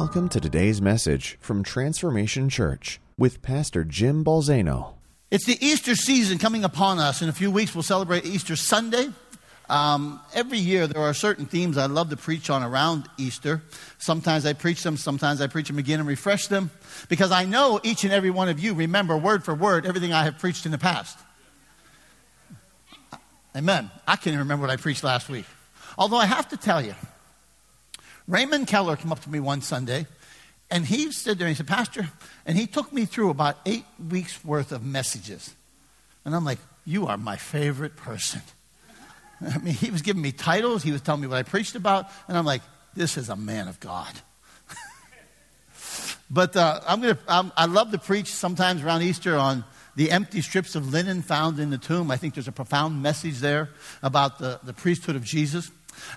Welcome 0.00 0.28
to 0.28 0.38
today's 0.38 0.80
message 0.80 1.36
from 1.40 1.64
Transformation 1.64 2.48
Church 2.48 3.00
with 3.18 3.42
Pastor 3.42 3.82
Jim 3.82 4.24
Balzano. 4.24 4.94
It's 5.28 5.44
the 5.44 5.58
Easter 5.60 5.96
season 5.96 6.38
coming 6.38 6.62
upon 6.62 7.00
us. 7.00 7.20
In 7.20 7.28
a 7.28 7.32
few 7.32 7.50
weeks, 7.50 7.74
we'll 7.74 7.82
celebrate 7.82 8.24
Easter 8.24 8.54
Sunday. 8.54 9.08
Um, 9.68 10.20
every 10.34 10.58
year, 10.58 10.86
there 10.86 11.02
are 11.02 11.12
certain 11.12 11.46
themes 11.46 11.76
I 11.76 11.86
love 11.86 12.10
to 12.10 12.16
preach 12.16 12.48
on 12.48 12.62
around 12.62 13.08
Easter. 13.18 13.60
Sometimes 13.98 14.46
I 14.46 14.52
preach 14.52 14.84
them, 14.84 14.96
sometimes 14.96 15.40
I 15.40 15.48
preach 15.48 15.66
them 15.66 15.78
again 15.78 15.98
and 15.98 16.08
refresh 16.08 16.46
them, 16.46 16.70
because 17.08 17.32
I 17.32 17.44
know 17.44 17.80
each 17.82 18.04
and 18.04 18.12
every 18.12 18.30
one 18.30 18.48
of 18.48 18.60
you 18.60 18.74
remember 18.74 19.16
word 19.16 19.42
for 19.42 19.52
word 19.52 19.84
everything 19.84 20.12
I 20.12 20.22
have 20.22 20.38
preached 20.38 20.64
in 20.64 20.70
the 20.70 20.78
past. 20.78 21.18
Amen. 23.56 23.90
I 24.06 24.14
can't 24.14 24.28
even 24.28 24.38
remember 24.38 24.68
what 24.68 24.70
I 24.70 24.76
preached 24.76 25.02
last 25.02 25.28
week. 25.28 25.46
Although 25.98 26.18
I 26.18 26.26
have 26.26 26.46
to 26.50 26.56
tell 26.56 26.80
you, 26.80 26.94
Raymond 28.28 28.66
Keller 28.66 28.96
came 28.96 29.10
up 29.10 29.20
to 29.20 29.30
me 29.30 29.40
one 29.40 29.62
Sunday 29.62 30.06
and 30.70 30.84
he 30.84 31.10
stood 31.12 31.38
there 31.38 31.46
and 31.46 31.56
he 31.56 31.56
said, 31.56 31.66
Pastor, 31.66 32.08
and 32.44 32.56
he 32.56 32.66
took 32.66 32.92
me 32.92 33.06
through 33.06 33.30
about 33.30 33.56
eight 33.64 33.86
weeks 34.10 34.44
worth 34.44 34.70
of 34.70 34.84
messages. 34.84 35.54
And 36.24 36.36
I'm 36.36 36.44
like, 36.44 36.58
You 36.84 37.06
are 37.06 37.16
my 37.16 37.36
favorite 37.36 37.96
person. 37.96 38.42
I 39.40 39.58
mean, 39.58 39.74
he 39.74 39.90
was 39.90 40.02
giving 40.02 40.20
me 40.20 40.32
titles, 40.32 40.82
he 40.82 40.92
was 40.92 41.00
telling 41.00 41.22
me 41.22 41.26
what 41.26 41.38
I 41.38 41.42
preached 41.42 41.74
about, 41.74 42.06
and 42.28 42.36
I'm 42.36 42.44
like, 42.44 42.60
This 42.94 43.16
is 43.16 43.30
a 43.30 43.36
man 43.36 43.66
of 43.66 43.80
God. 43.80 44.12
but 46.30 46.54
uh, 46.54 46.80
I'm 46.86 47.00
gonna, 47.00 47.18
I'm, 47.26 47.50
I 47.56 47.64
love 47.64 47.92
to 47.92 47.98
preach 47.98 48.30
sometimes 48.30 48.82
around 48.82 49.02
Easter 49.02 49.36
on 49.36 49.64
the 49.96 50.10
empty 50.10 50.42
strips 50.42 50.74
of 50.74 50.92
linen 50.92 51.22
found 51.22 51.58
in 51.58 51.70
the 51.70 51.78
tomb. 51.78 52.10
I 52.10 52.18
think 52.18 52.34
there's 52.34 52.46
a 52.46 52.52
profound 52.52 53.02
message 53.02 53.38
there 53.38 53.70
about 54.02 54.38
the, 54.38 54.60
the 54.62 54.74
priesthood 54.74 55.16
of 55.16 55.24
Jesus. 55.24 55.70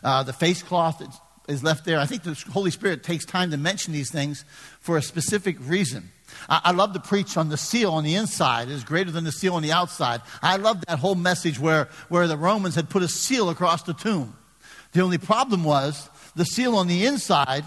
Uh, 0.04 0.22
the 0.22 0.34
face 0.34 0.62
cloth 0.62 1.02
is 1.48 1.64
left 1.64 1.86
there. 1.86 2.00
I 2.00 2.06
think 2.06 2.24
the 2.24 2.34
Holy 2.52 2.72
Spirit 2.72 3.04
takes 3.04 3.26
time 3.26 3.52
to 3.52 3.58
mention 3.58 3.94
these 3.94 4.12
things 4.12 4.46
for 4.80 4.98
a 4.98 5.02
specific 5.02 5.58
reason. 5.60 6.12
I, 6.50 6.62
I 6.66 6.72
love 6.72 6.94
to 6.94 7.00
preach 7.00 7.38
on 7.38 7.50
the 7.50 7.58
seal 7.58 7.92
on 7.92 8.04
the 8.04 8.16
inside 8.16 8.70
is 8.70 8.84
greater 8.84 9.12
than 9.12 9.24
the 9.24 9.32
seal 9.32 9.56
on 9.56 9.64
the 9.64 9.72
outside. 9.72 10.22
I 10.42 10.58
love 10.58 10.84
that 10.88 11.00
whole 11.00 11.16
message 11.16 11.60
where, 11.60 11.90
where 12.10 12.28
the 12.28 12.38
Romans 12.38 12.76
had 12.76 12.90
put 12.90 13.04
a 13.04 13.08
seal 13.08 13.50
across 13.50 13.84
the 13.84 13.94
tomb. 13.94 14.36
The 14.94 15.02
only 15.02 15.18
problem 15.18 15.64
was 15.64 16.10
the 16.36 16.46
seal 16.46 16.76
on 16.76 16.88
the 16.88 17.06
inside, 17.06 17.66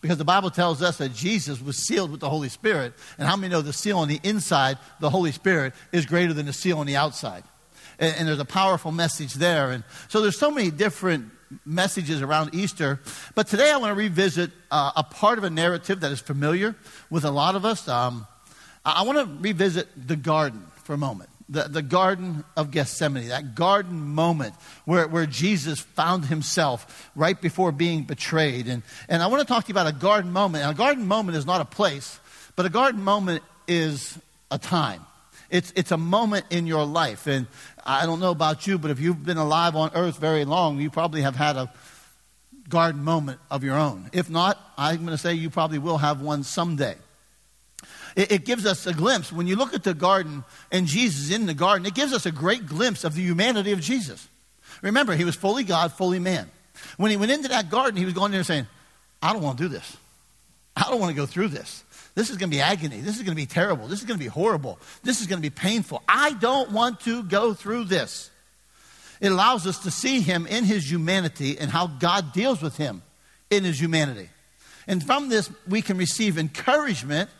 because 0.00 0.18
the 0.18 0.24
Bible 0.24 0.50
tells 0.50 0.82
us 0.82 0.98
that 0.98 1.14
Jesus 1.14 1.62
was 1.62 1.76
sealed 1.76 2.10
with 2.10 2.20
the 2.20 2.28
Holy 2.28 2.48
Spirit. 2.48 2.92
And 3.18 3.28
how 3.28 3.36
many 3.36 3.52
know 3.52 3.62
the 3.62 3.72
seal 3.72 3.98
on 3.98 4.08
the 4.08 4.20
inside, 4.22 4.78
the 5.00 5.10
Holy 5.10 5.32
Spirit, 5.32 5.74
is 5.92 6.06
greater 6.06 6.32
than 6.32 6.46
the 6.46 6.52
seal 6.52 6.78
on 6.78 6.86
the 6.86 6.96
outside? 6.96 7.44
And, 7.98 8.14
and 8.16 8.28
there's 8.28 8.40
a 8.40 8.44
powerful 8.44 8.90
message 8.90 9.34
there. 9.34 9.70
And 9.70 9.84
so 10.08 10.20
there's 10.20 10.38
so 10.38 10.50
many 10.50 10.70
different 10.70 11.30
messages 11.64 12.22
around 12.22 12.54
Easter. 12.54 13.00
But 13.34 13.46
today 13.46 13.70
I 13.70 13.76
want 13.76 13.90
to 13.90 13.94
revisit 13.94 14.50
uh, 14.70 14.92
a 14.96 15.02
part 15.02 15.38
of 15.38 15.44
a 15.44 15.50
narrative 15.50 16.00
that 16.00 16.12
is 16.12 16.20
familiar 16.20 16.74
with 17.10 17.24
a 17.24 17.30
lot 17.30 17.54
of 17.54 17.64
us. 17.64 17.88
Um, 17.88 18.26
I 18.84 19.02
want 19.02 19.18
to 19.18 19.42
revisit 19.42 19.88
the 20.08 20.16
garden 20.16 20.66
for 20.84 20.94
a 20.94 20.98
moment. 20.98 21.30
The, 21.48 21.64
the 21.64 21.82
Garden 21.82 22.44
of 22.56 22.70
Gethsemane, 22.70 23.28
that 23.28 23.54
garden 23.54 24.00
moment 24.00 24.54
where, 24.84 25.06
where 25.06 25.26
Jesus 25.26 25.80
found 25.80 26.24
himself 26.24 27.10
right 27.14 27.38
before 27.38 27.72
being 27.72 28.04
betrayed. 28.04 28.68
And, 28.68 28.82
and 29.08 29.22
I 29.22 29.26
want 29.26 29.40
to 29.42 29.46
talk 29.46 29.64
to 29.64 29.68
you 29.68 29.74
about 29.74 29.86
a 29.86 29.92
garden 29.92 30.32
moment. 30.32 30.64
And 30.64 30.72
a 30.72 30.76
garden 30.76 31.06
moment 31.06 31.36
is 31.36 31.44
not 31.44 31.60
a 31.60 31.66
place, 31.66 32.18
but 32.56 32.64
a 32.64 32.70
garden 32.70 33.02
moment 33.02 33.42
is 33.68 34.18
a 34.50 34.58
time. 34.58 35.04
It's, 35.52 35.70
it's 35.76 35.92
a 35.92 35.98
moment 35.98 36.46
in 36.48 36.66
your 36.66 36.86
life. 36.86 37.26
And 37.26 37.46
I 37.84 38.06
don't 38.06 38.20
know 38.20 38.30
about 38.30 38.66
you, 38.66 38.78
but 38.78 38.90
if 38.90 38.98
you've 38.98 39.22
been 39.22 39.36
alive 39.36 39.76
on 39.76 39.90
earth 39.94 40.16
very 40.18 40.46
long, 40.46 40.80
you 40.80 40.88
probably 40.88 41.20
have 41.20 41.36
had 41.36 41.56
a 41.56 41.70
garden 42.70 43.04
moment 43.04 43.38
of 43.50 43.62
your 43.62 43.76
own. 43.76 44.08
If 44.14 44.30
not, 44.30 44.58
I'm 44.78 44.96
going 44.96 45.08
to 45.08 45.18
say 45.18 45.34
you 45.34 45.50
probably 45.50 45.78
will 45.78 45.98
have 45.98 46.22
one 46.22 46.42
someday. 46.42 46.96
It, 48.16 48.32
it, 48.32 48.44
gives 48.46 48.64
us 48.64 48.86
a 48.86 48.94
glimpse. 48.94 49.30
When 49.30 49.46
you 49.46 49.56
look 49.56 49.74
at 49.74 49.84
the 49.84 49.92
garden 49.92 50.44
and 50.70 50.86
Jesus 50.86 51.34
in 51.34 51.44
the 51.44 51.54
garden, 51.54 51.86
it 51.86 51.94
gives 51.94 52.14
us 52.14 52.24
a 52.24 52.32
great 52.32 52.66
glimpse 52.66 53.04
of 53.04 53.14
the 53.14 53.22
humanity 53.22 53.72
of 53.72 53.80
Jesus. 53.80 54.26
Remember, 54.80 55.14
he 55.14 55.24
was 55.24 55.36
fully 55.36 55.64
God, 55.64 55.92
fully 55.92 56.18
man. 56.18 56.50
When 56.96 57.10
he 57.10 57.16
went 57.18 57.30
into 57.30 57.48
that 57.48 57.70
garden, 57.70 57.96
he 57.96 58.06
was 58.06 58.14
going 58.14 58.32
there 58.32 58.42
saying, 58.42 58.66
I 59.20 59.34
don't 59.34 59.42
want 59.42 59.58
to 59.58 59.64
do 59.64 59.68
this. 59.68 59.98
I 60.74 60.84
don't 60.88 60.98
want 60.98 61.10
to 61.10 61.16
go 61.16 61.26
through 61.26 61.48
this. 61.48 61.84
This 62.14 62.28
is 62.28 62.36
going 62.36 62.50
to 62.50 62.56
be 62.56 62.60
agony. 62.60 63.00
This 63.00 63.16
is 63.16 63.22
going 63.22 63.34
to 63.34 63.40
be 63.40 63.46
terrible. 63.46 63.88
This 63.88 64.00
is 64.00 64.04
going 64.04 64.18
to 64.18 64.24
be 64.24 64.28
horrible. 64.28 64.78
This 65.02 65.20
is 65.20 65.26
going 65.26 65.38
to 65.38 65.42
be 65.42 65.54
painful. 65.54 66.02
I 66.06 66.34
don't 66.34 66.72
want 66.72 67.00
to 67.00 67.22
go 67.22 67.54
through 67.54 67.84
this. 67.84 68.30
It 69.20 69.30
allows 69.30 69.66
us 69.66 69.78
to 69.80 69.90
see 69.90 70.20
him 70.20 70.46
in 70.46 70.64
his 70.64 70.90
humanity 70.90 71.58
and 71.58 71.70
how 71.70 71.86
God 71.86 72.32
deals 72.32 72.60
with 72.60 72.76
him 72.76 73.02
in 73.50 73.64
his 73.64 73.80
humanity. 73.80 74.28
And 74.86 75.02
from 75.02 75.28
this, 75.28 75.50
we 75.68 75.80
can 75.80 75.96
receive 75.96 76.38
encouragement 76.38 77.30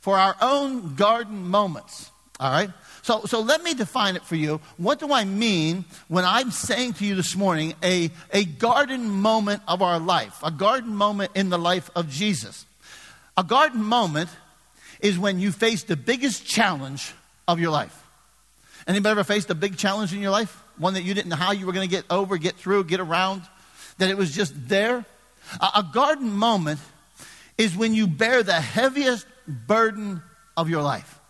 for 0.00 0.18
our 0.18 0.36
own 0.40 0.94
garden 0.94 1.48
moments. 1.48 2.10
All 2.38 2.50
right? 2.50 2.70
So, 3.02 3.22
so 3.24 3.40
let 3.40 3.62
me 3.62 3.74
define 3.74 4.14
it 4.14 4.24
for 4.24 4.36
you. 4.36 4.60
What 4.76 4.98
do 4.98 5.12
I 5.12 5.24
mean 5.24 5.84
when 6.08 6.24
I'm 6.24 6.50
saying 6.50 6.94
to 6.94 7.06
you 7.06 7.14
this 7.14 7.34
morning 7.34 7.74
a, 7.82 8.10
a 8.32 8.44
garden 8.44 9.08
moment 9.08 9.62
of 9.66 9.80
our 9.80 9.98
life, 9.98 10.38
a 10.44 10.50
garden 10.50 10.94
moment 10.94 11.32
in 11.34 11.50
the 11.50 11.58
life 11.58 11.90
of 11.96 12.08
Jesus? 12.08 12.66
A 13.36 13.44
garden 13.44 13.82
moment 13.82 14.30
is 15.00 15.18
when 15.18 15.38
you 15.38 15.52
face 15.52 15.84
the 15.84 15.96
biggest 15.96 16.46
challenge 16.46 17.12
of 17.48 17.58
your 17.58 17.70
life. 17.70 17.98
Anybody 18.86 19.12
ever 19.12 19.24
faced 19.24 19.50
a 19.50 19.54
big 19.54 19.76
challenge 19.76 20.12
in 20.12 20.20
your 20.20 20.30
life? 20.30 20.62
One 20.76 20.94
that 20.94 21.02
you 21.02 21.14
didn't 21.14 21.28
know 21.28 21.36
how 21.36 21.52
you 21.52 21.66
were 21.66 21.72
going 21.72 21.88
to 21.88 21.94
get 21.94 22.04
over, 22.10 22.36
get 22.36 22.56
through, 22.56 22.84
get 22.84 23.00
around? 23.00 23.42
That 23.98 24.10
it 24.10 24.16
was 24.16 24.34
just 24.34 24.68
there? 24.68 25.04
A, 25.60 25.66
a 25.76 25.90
garden 25.92 26.30
moment 26.30 26.80
is 27.58 27.76
when 27.76 27.94
you 27.94 28.06
bear 28.06 28.42
the 28.42 28.60
heaviest 28.60 29.26
burden 29.46 30.22
of 30.56 30.68
your 30.68 30.82
life. 30.82 31.20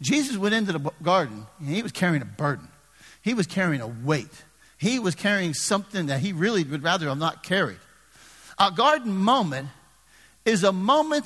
Jesus 0.00 0.36
went 0.36 0.54
into 0.54 0.72
the 0.72 0.92
garden 1.02 1.46
and 1.58 1.68
he 1.68 1.82
was 1.82 1.92
carrying 1.92 2.22
a 2.22 2.26
burden. 2.26 2.68
He 3.22 3.34
was 3.34 3.46
carrying 3.46 3.80
a 3.80 3.86
weight. 3.86 4.44
He 4.76 4.98
was 4.98 5.14
carrying 5.14 5.54
something 5.54 6.06
that 6.06 6.20
he 6.20 6.32
really 6.32 6.62
would 6.62 6.82
rather 6.82 7.08
have 7.08 7.18
not 7.18 7.42
carried. 7.42 7.78
A 8.58 8.70
garden 8.70 9.14
moment 9.16 9.68
is 10.44 10.64
a 10.64 10.72
moment 10.72 11.24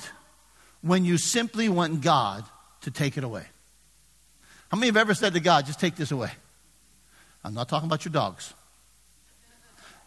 when 0.81 1.05
you 1.05 1.17
simply 1.17 1.69
want 1.69 2.01
God 2.01 2.43
to 2.81 2.91
take 2.91 3.17
it 3.17 3.23
away. 3.23 3.45
How 4.71 4.77
many 4.77 4.87
have 4.87 4.97
ever 4.97 5.13
said 5.13 5.33
to 5.33 5.39
God, 5.39 5.65
just 5.65 5.79
take 5.79 5.95
this 5.95 6.11
away? 6.11 6.31
I'm 7.43 7.53
not 7.53 7.67
talking 7.67 7.87
about 7.87 8.05
your 8.05 8.11
dogs. 8.11 8.53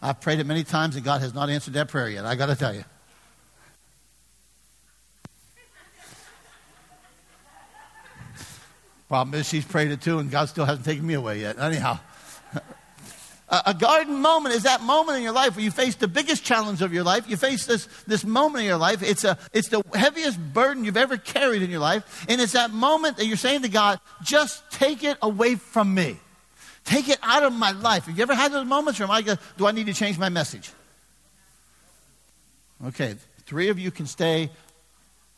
I've 0.01 0.19
prayed 0.19 0.39
it 0.39 0.45
many 0.45 0.63
times 0.63 0.95
and 0.95 1.05
God 1.05 1.21
has 1.21 1.33
not 1.33 1.49
answered 1.49 1.73
that 1.75 1.89
prayer 1.89 2.09
yet. 2.09 2.25
I 2.25 2.35
got 2.35 2.47
to 2.47 2.55
tell 2.55 2.73
you. 2.73 2.83
Problem 9.07 9.39
is, 9.39 9.47
she's 9.47 9.63
prayed 9.63 9.91
it 9.91 10.01
too, 10.01 10.17
and 10.17 10.31
God 10.31 10.49
still 10.49 10.65
hasn't 10.65 10.85
taken 10.85 11.05
me 11.05 11.13
away 11.13 11.41
yet. 11.41 11.59
Anyhow, 11.59 11.99
a 13.65 13.73
garden 13.73 14.19
moment 14.19 14.55
is 14.55 14.63
that 14.63 14.81
moment 14.81 15.17
in 15.17 15.23
your 15.23 15.33
life 15.33 15.55
where 15.55 15.63
you 15.63 15.69
face 15.69 15.95
the 15.95 16.07
biggest 16.07 16.43
challenge 16.43 16.81
of 16.81 16.93
your 16.93 17.03
life. 17.03 17.29
You 17.29 17.37
face 17.37 17.65
this, 17.65 17.87
this 18.07 18.25
moment 18.25 18.61
in 18.61 18.67
your 18.67 18.77
life. 18.77 19.03
It's, 19.03 19.23
a, 19.23 19.37
it's 19.51 19.69
the 19.69 19.83
heaviest 19.93 20.39
burden 20.53 20.85
you've 20.85 20.97
ever 20.97 21.17
carried 21.17 21.61
in 21.61 21.69
your 21.69 21.79
life. 21.79 22.25
And 22.27 22.41
it's 22.41 22.53
that 22.53 22.71
moment 22.71 23.17
that 23.17 23.25
you're 23.25 23.37
saying 23.37 23.61
to 23.61 23.69
God, 23.69 23.99
just 24.23 24.63
take 24.71 25.03
it 25.03 25.17
away 25.21 25.55
from 25.55 25.93
me. 25.93 26.17
Take 26.83 27.09
it 27.09 27.19
out 27.21 27.43
of 27.43 27.53
my 27.53 27.71
life. 27.71 28.05
Have 28.05 28.17
you 28.17 28.23
ever 28.23 28.33
had 28.33 28.51
those 28.51 28.65
moments 28.65 28.99
where 28.99 29.09
I, 29.09 29.21
do 29.21 29.67
I 29.67 29.71
need 29.71 29.85
to 29.85 29.93
change 29.93 30.17
my 30.17 30.29
message? 30.29 30.71
Okay, 32.85 33.15
three 33.45 33.69
of 33.69 33.77
you 33.77 33.91
can 33.91 34.07
stay, 34.07 34.43
a 34.43 34.49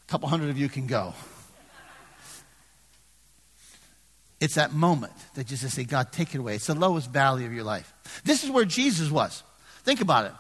couple 0.08 0.30
hundred 0.30 0.50
of 0.50 0.58
you 0.58 0.70
can 0.70 0.88
go. 0.88 1.14
It's 4.40 4.56
that 4.56 4.74
moment 4.74 5.14
that 5.36 5.50
you 5.50 5.58
just 5.58 5.76
say, 5.76 5.84
God, 5.84 6.12
take 6.12 6.34
it 6.34 6.40
away. 6.40 6.56
It's 6.56 6.68
the 6.68 6.76
lowest 6.76 7.10
valley 7.12 7.46
of 7.46 7.54
your 7.54 7.64
life. 7.64 7.94
This 8.24 8.44
is 8.44 8.50
where 8.50 8.66
Jesus 8.66 9.10
was. 9.10 9.44
Think 9.84 10.02
about 10.02 10.26
it. 10.26 10.32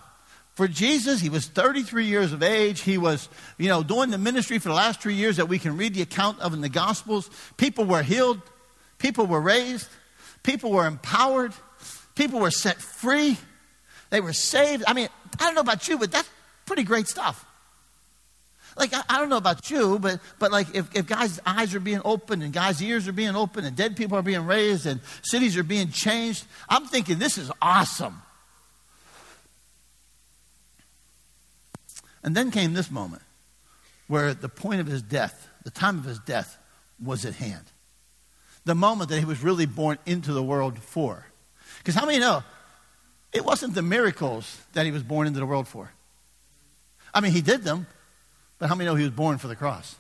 For 0.56 0.68
Jesus, 0.68 1.20
he 1.20 1.30
was 1.30 1.48
33 1.48 2.06
years 2.06 2.32
of 2.32 2.42
age. 2.42 2.82
He 2.82 2.98
was, 2.98 3.28
you 3.58 3.68
know, 3.68 3.84
doing 3.84 4.10
the 4.10 4.18
ministry 4.18 4.58
for 4.58 4.70
the 4.70 4.76
last 4.76 5.02
three 5.02 5.14
years 5.14 5.38
that 5.38 5.50
we 5.50 5.60
can 5.60 5.76
read 5.76 5.94
the 5.94 6.02
account 6.02 6.40
of 6.40 6.54
in 6.54 6.62
the 6.62 6.70
Gospels. 6.70 7.30
People 7.58 7.84
were 7.84 8.02
healed. 8.02 8.42
People 8.98 9.26
were 9.26 9.42
raised. 9.42 9.90
People 10.44 10.72
were 10.72 10.88
empowered. 10.88 11.54
People 12.16 12.40
were 12.40 12.52
set 12.52 12.82
free. 12.82 13.38
They 14.10 14.22
were 14.22 14.34
saved. 14.34 14.86
I 14.88 14.94
mean, 14.94 15.10
I 15.40 15.44
don't 15.44 15.56
know 15.56 15.62
about 15.62 15.88
you, 15.90 15.98
but 15.98 16.12
that's 16.12 16.30
pretty 16.66 16.84
great 16.84 17.08
stuff. 17.08 17.44
Like, 18.77 18.94
I, 18.94 19.01
I, 19.10 19.19
don't 19.19 19.30
know 19.30 19.38
about 19.38 19.69
you, 19.69 20.00
but, 20.00 20.19
but 20.38 20.51
like 20.51 20.75
if, 20.75 20.94
if 20.94 21.07
guys' 21.07 21.39
eyes 21.45 21.74
are 21.74 21.80
being 21.80 22.01
opened 22.04 22.44
and 22.44 22.51
guys' 22.51 22.81
ears 22.81 23.07
are 23.07 23.13
being 23.13 23.36
opened 23.36 23.66
and 23.66 23.75
dead 23.75 23.95
people 23.95 24.18
are 24.18 24.22
being 24.22 24.45
raised 24.45 24.86
and 24.86 25.00
cities 25.22 25.56
are 25.56 25.63
being 25.63 25.89
changed, 25.89 26.45
I'm 26.68 26.86
thinking 26.86 27.18
this 27.18 27.38
is 27.38 27.51
awesome. 27.62 28.22
And 32.22 32.36
then 32.36 32.51
came 32.51 32.74
this 32.74 32.92
moment 32.92 33.22
where 34.07 34.33
the 34.33 34.50
point 34.50 34.81
of 34.81 34.88
his 34.88 35.01
death, 35.01 35.48
the 35.63 35.71
time 35.71 35.98
of 35.98 36.06
his 36.06 36.19
death, 36.19 36.57
was 37.01 37.24
at 37.24 37.36
hand. 37.36 37.63
The 38.66 38.75
moment 38.75 39.10
that 39.10 39.19
he 39.19 39.25
was 39.25 39.42
really 39.42 39.66
born 39.66 40.00
into 40.06 40.33
the 40.33 40.44
world 40.44 40.80
for. 40.80 41.28
Because 41.78 41.95
how 41.95 42.06
many 42.06 42.19
know 42.19 42.44
it 43.31 43.45
wasn't 43.45 43.75
the 43.75 43.81
miracles 43.81 44.60
that 44.74 44.86
he 44.86 44.92
was 44.92 45.04
born 45.04 45.28
into 45.28 45.39
the 45.39 45.45
world 45.45 45.68
for? 45.68 45.92
I 47.13 47.21
mean, 47.21 47.31
he 47.31 47.42
did 47.42 47.63
them, 47.63 47.88
But 48.60 48.69
how 48.69 48.75
many 48.75 48.90
know 48.90 48.96
he 48.96 49.04
was 49.04 49.13
born 49.13 49.38
for 49.38 49.48
the 49.48 49.56
cross? 49.56 49.96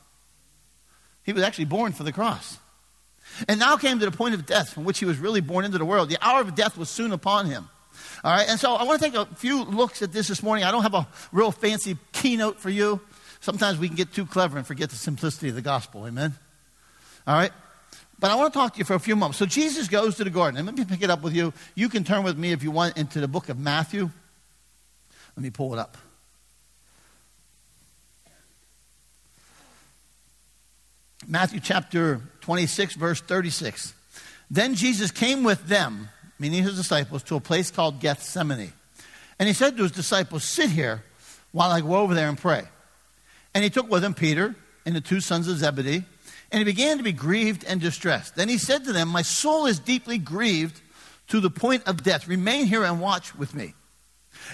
He 1.23 1.33
was 1.33 1.43
actually 1.43 1.65
born 1.65 1.91
for 1.91 2.03
the 2.03 2.11
cross. 2.11 2.57
And 3.47 3.59
now 3.59 3.75
came 3.77 3.99
to 3.99 4.05
the 4.05 4.15
point 4.15 4.35
of 4.35 4.45
death 4.45 4.73
from 4.73 4.85
which 4.85 4.99
he 4.99 5.05
was 5.05 5.17
really 5.17 5.41
born 5.41 5.65
into 5.65 5.77
the 5.77 5.85
world. 5.85 6.09
The 6.09 6.17
hour 6.21 6.41
of 6.41 6.55
death 6.55 6.77
was 6.77 6.89
soon 6.89 7.11
upon 7.11 7.47
him. 7.47 7.67
All 8.23 8.31
right, 8.31 8.47
and 8.47 8.59
so 8.59 8.75
I 8.75 8.83
want 8.83 9.01
to 9.01 9.05
take 9.05 9.15
a 9.15 9.25
few 9.35 9.63
looks 9.63 10.01
at 10.01 10.11
this 10.11 10.27
this 10.27 10.43
morning. 10.43 10.63
I 10.63 10.71
don't 10.71 10.83
have 10.83 10.93
a 10.93 11.07
real 11.31 11.51
fancy 11.51 11.97
keynote 12.11 12.59
for 12.59 12.69
you. 12.69 13.01
Sometimes 13.39 13.77
we 13.77 13.87
can 13.87 13.95
get 13.95 14.13
too 14.13 14.25
clever 14.25 14.57
and 14.57 14.65
forget 14.65 14.89
the 14.89 14.95
simplicity 14.95 15.49
of 15.49 15.55
the 15.55 15.61
gospel. 15.61 16.07
Amen? 16.07 16.33
All 17.27 17.35
right? 17.35 17.51
But 18.19 18.31
I 18.31 18.35
want 18.35 18.53
to 18.53 18.59
talk 18.59 18.73
to 18.73 18.79
you 18.79 18.85
for 18.85 18.93
a 18.95 18.99
few 18.99 19.15
moments. 19.15 19.37
So 19.37 19.45
Jesus 19.45 19.87
goes 19.87 20.15
to 20.17 20.23
the 20.23 20.29
garden. 20.29 20.57
And 20.57 20.65
let 20.65 20.75
me 20.75 20.85
pick 20.85 21.03
it 21.03 21.09
up 21.09 21.21
with 21.21 21.33
you. 21.33 21.53
You 21.75 21.89
can 21.89 22.03
turn 22.03 22.23
with 22.23 22.37
me 22.37 22.51
if 22.51 22.63
you 22.63 22.71
want 22.71 22.97
into 22.97 23.19
the 23.19 23.27
book 23.27 23.49
of 23.49 23.59
Matthew. 23.59 24.09
Let 25.35 25.43
me 25.43 25.49
pull 25.49 25.73
it 25.73 25.79
up. 25.79 25.97
Matthew 31.27 31.59
chapter 31.59 32.21
26, 32.41 32.95
verse 32.95 33.21
36. 33.21 33.93
Then 34.51 34.75
Jesus 34.75 35.09
came 35.09 35.43
with 35.43 35.67
them, 35.67 36.09
meaning 36.37 36.63
his 36.63 36.75
disciples, 36.75 37.23
to 37.23 37.35
a 37.35 37.39
place 37.39 37.71
called 37.71 37.99
Gethsemane. 37.99 38.73
And 39.39 39.47
he 39.47 39.53
said 39.53 39.75
to 39.75 39.83
his 39.83 39.91
disciples, 39.91 40.43
Sit 40.43 40.69
here 40.69 41.03
while 41.51 41.71
I 41.71 41.81
go 41.81 41.95
over 41.95 42.13
there 42.13 42.29
and 42.29 42.37
pray. 42.37 42.63
And 43.53 43.63
he 43.63 43.69
took 43.69 43.89
with 43.89 44.03
him 44.03 44.13
Peter 44.13 44.55
and 44.85 44.95
the 44.95 45.01
two 45.01 45.19
sons 45.19 45.47
of 45.47 45.57
Zebedee, 45.57 46.03
and 46.51 46.59
he 46.59 46.63
began 46.63 46.97
to 46.97 47.03
be 47.03 47.11
grieved 47.11 47.63
and 47.63 47.81
distressed. 47.81 48.35
Then 48.35 48.49
he 48.49 48.59
said 48.59 48.85
to 48.85 48.93
them, 48.93 49.07
My 49.07 49.23
soul 49.23 49.65
is 49.65 49.79
deeply 49.79 50.19
grieved 50.19 50.79
to 51.29 51.39
the 51.39 51.49
point 51.49 51.87
of 51.87 52.03
death. 52.03 52.27
Remain 52.27 52.67
here 52.67 52.83
and 52.83 53.01
watch 53.01 53.35
with 53.35 53.55
me. 53.55 53.73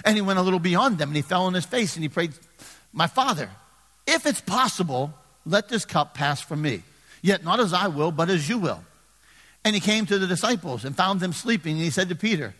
And 0.04 0.16
he 0.16 0.22
went 0.22 0.38
a 0.38 0.42
little 0.42 0.58
beyond 0.58 0.96
them, 0.96 1.10
and 1.10 1.16
he 1.16 1.22
fell 1.22 1.44
on 1.44 1.54
his 1.54 1.66
face, 1.66 1.96
and 1.96 2.02
he 2.02 2.08
prayed, 2.08 2.32
My 2.94 3.08
father, 3.08 3.50
if 4.06 4.24
it's 4.24 4.40
possible, 4.40 5.12
let 5.44 5.68
this 5.68 5.84
cup 5.84 6.14
pass 6.14 6.40
from 6.40 6.62
me. 6.62 6.82
Yet 7.22 7.44
not 7.44 7.60
as 7.60 7.72
I 7.72 7.88
will, 7.88 8.12
but 8.12 8.30
as 8.30 8.48
you 8.48 8.58
will. 8.58 8.82
And 9.64 9.74
he 9.74 9.80
came 9.80 10.06
to 10.06 10.18
the 10.18 10.26
disciples 10.26 10.84
and 10.84 10.96
found 10.96 11.20
them 11.20 11.32
sleeping. 11.32 11.74
And 11.74 11.82
he 11.82 11.90
said 11.90 12.08
to 12.08 12.16
Peter, 12.16 12.54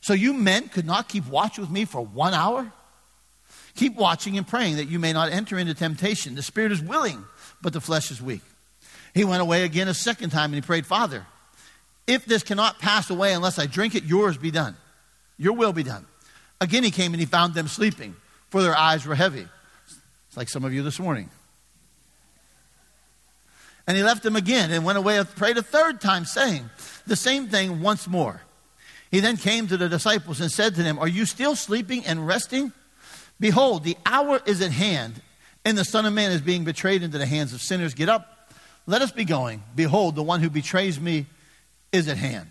So 0.00 0.12
you 0.12 0.32
men 0.32 0.68
could 0.68 0.86
not 0.86 1.08
keep 1.08 1.26
watch 1.26 1.58
with 1.58 1.70
me 1.70 1.84
for 1.84 2.04
one 2.04 2.34
hour? 2.34 2.72
Keep 3.76 3.96
watching 3.96 4.36
and 4.36 4.46
praying 4.46 4.76
that 4.76 4.88
you 4.88 4.98
may 4.98 5.12
not 5.12 5.30
enter 5.30 5.58
into 5.58 5.74
temptation. 5.74 6.34
The 6.34 6.42
spirit 6.42 6.72
is 6.72 6.82
willing, 6.82 7.24
but 7.62 7.72
the 7.72 7.80
flesh 7.80 8.10
is 8.10 8.20
weak. 8.20 8.42
He 9.14 9.24
went 9.24 9.42
away 9.42 9.64
again 9.64 9.88
a 9.88 9.94
second 9.94 10.30
time 10.30 10.46
and 10.46 10.56
he 10.56 10.60
prayed, 10.60 10.86
Father, 10.86 11.26
if 12.06 12.24
this 12.24 12.42
cannot 12.42 12.78
pass 12.78 13.10
away 13.10 13.32
unless 13.32 13.58
I 13.58 13.66
drink 13.66 13.94
it, 13.94 14.04
yours 14.04 14.36
be 14.36 14.50
done. 14.50 14.76
Your 15.38 15.52
will 15.52 15.72
be 15.72 15.82
done. 15.82 16.06
Again 16.60 16.82
he 16.82 16.90
came 16.90 17.12
and 17.12 17.20
he 17.20 17.26
found 17.26 17.54
them 17.54 17.68
sleeping, 17.68 18.16
for 18.50 18.62
their 18.62 18.76
eyes 18.76 19.06
were 19.06 19.14
heavy. 19.14 19.46
It's 20.28 20.36
like 20.36 20.48
some 20.48 20.64
of 20.64 20.72
you 20.72 20.82
this 20.82 20.98
morning. 20.98 21.30
And 23.90 23.96
he 23.96 24.04
left 24.04 24.22
them 24.22 24.36
again 24.36 24.70
and 24.70 24.84
went 24.84 24.98
away 24.98 25.18
and 25.18 25.28
prayed 25.34 25.58
a 25.58 25.64
third 25.64 26.00
time, 26.00 26.24
saying 26.24 26.70
the 27.08 27.16
same 27.16 27.48
thing 27.48 27.80
once 27.80 28.06
more. 28.06 28.40
He 29.10 29.18
then 29.18 29.36
came 29.36 29.66
to 29.66 29.76
the 29.76 29.88
disciples 29.88 30.40
and 30.40 30.48
said 30.48 30.76
to 30.76 30.84
them, 30.84 30.96
Are 31.00 31.08
you 31.08 31.26
still 31.26 31.56
sleeping 31.56 32.06
and 32.06 32.24
resting? 32.24 32.72
Behold, 33.40 33.82
the 33.82 33.96
hour 34.06 34.40
is 34.46 34.60
at 34.60 34.70
hand, 34.70 35.20
and 35.64 35.76
the 35.76 35.84
Son 35.84 36.06
of 36.06 36.12
Man 36.12 36.30
is 36.30 36.40
being 36.40 36.62
betrayed 36.62 37.02
into 37.02 37.18
the 37.18 37.26
hands 37.26 37.52
of 37.52 37.60
sinners. 37.60 37.94
Get 37.94 38.08
up, 38.08 38.52
let 38.86 39.02
us 39.02 39.10
be 39.10 39.24
going. 39.24 39.60
Behold, 39.74 40.14
the 40.14 40.22
one 40.22 40.38
who 40.38 40.50
betrays 40.50 41.00
me 41.00 41.26
is 41.90 42.06
at 42.06 42.16
hand. 42.16 42.48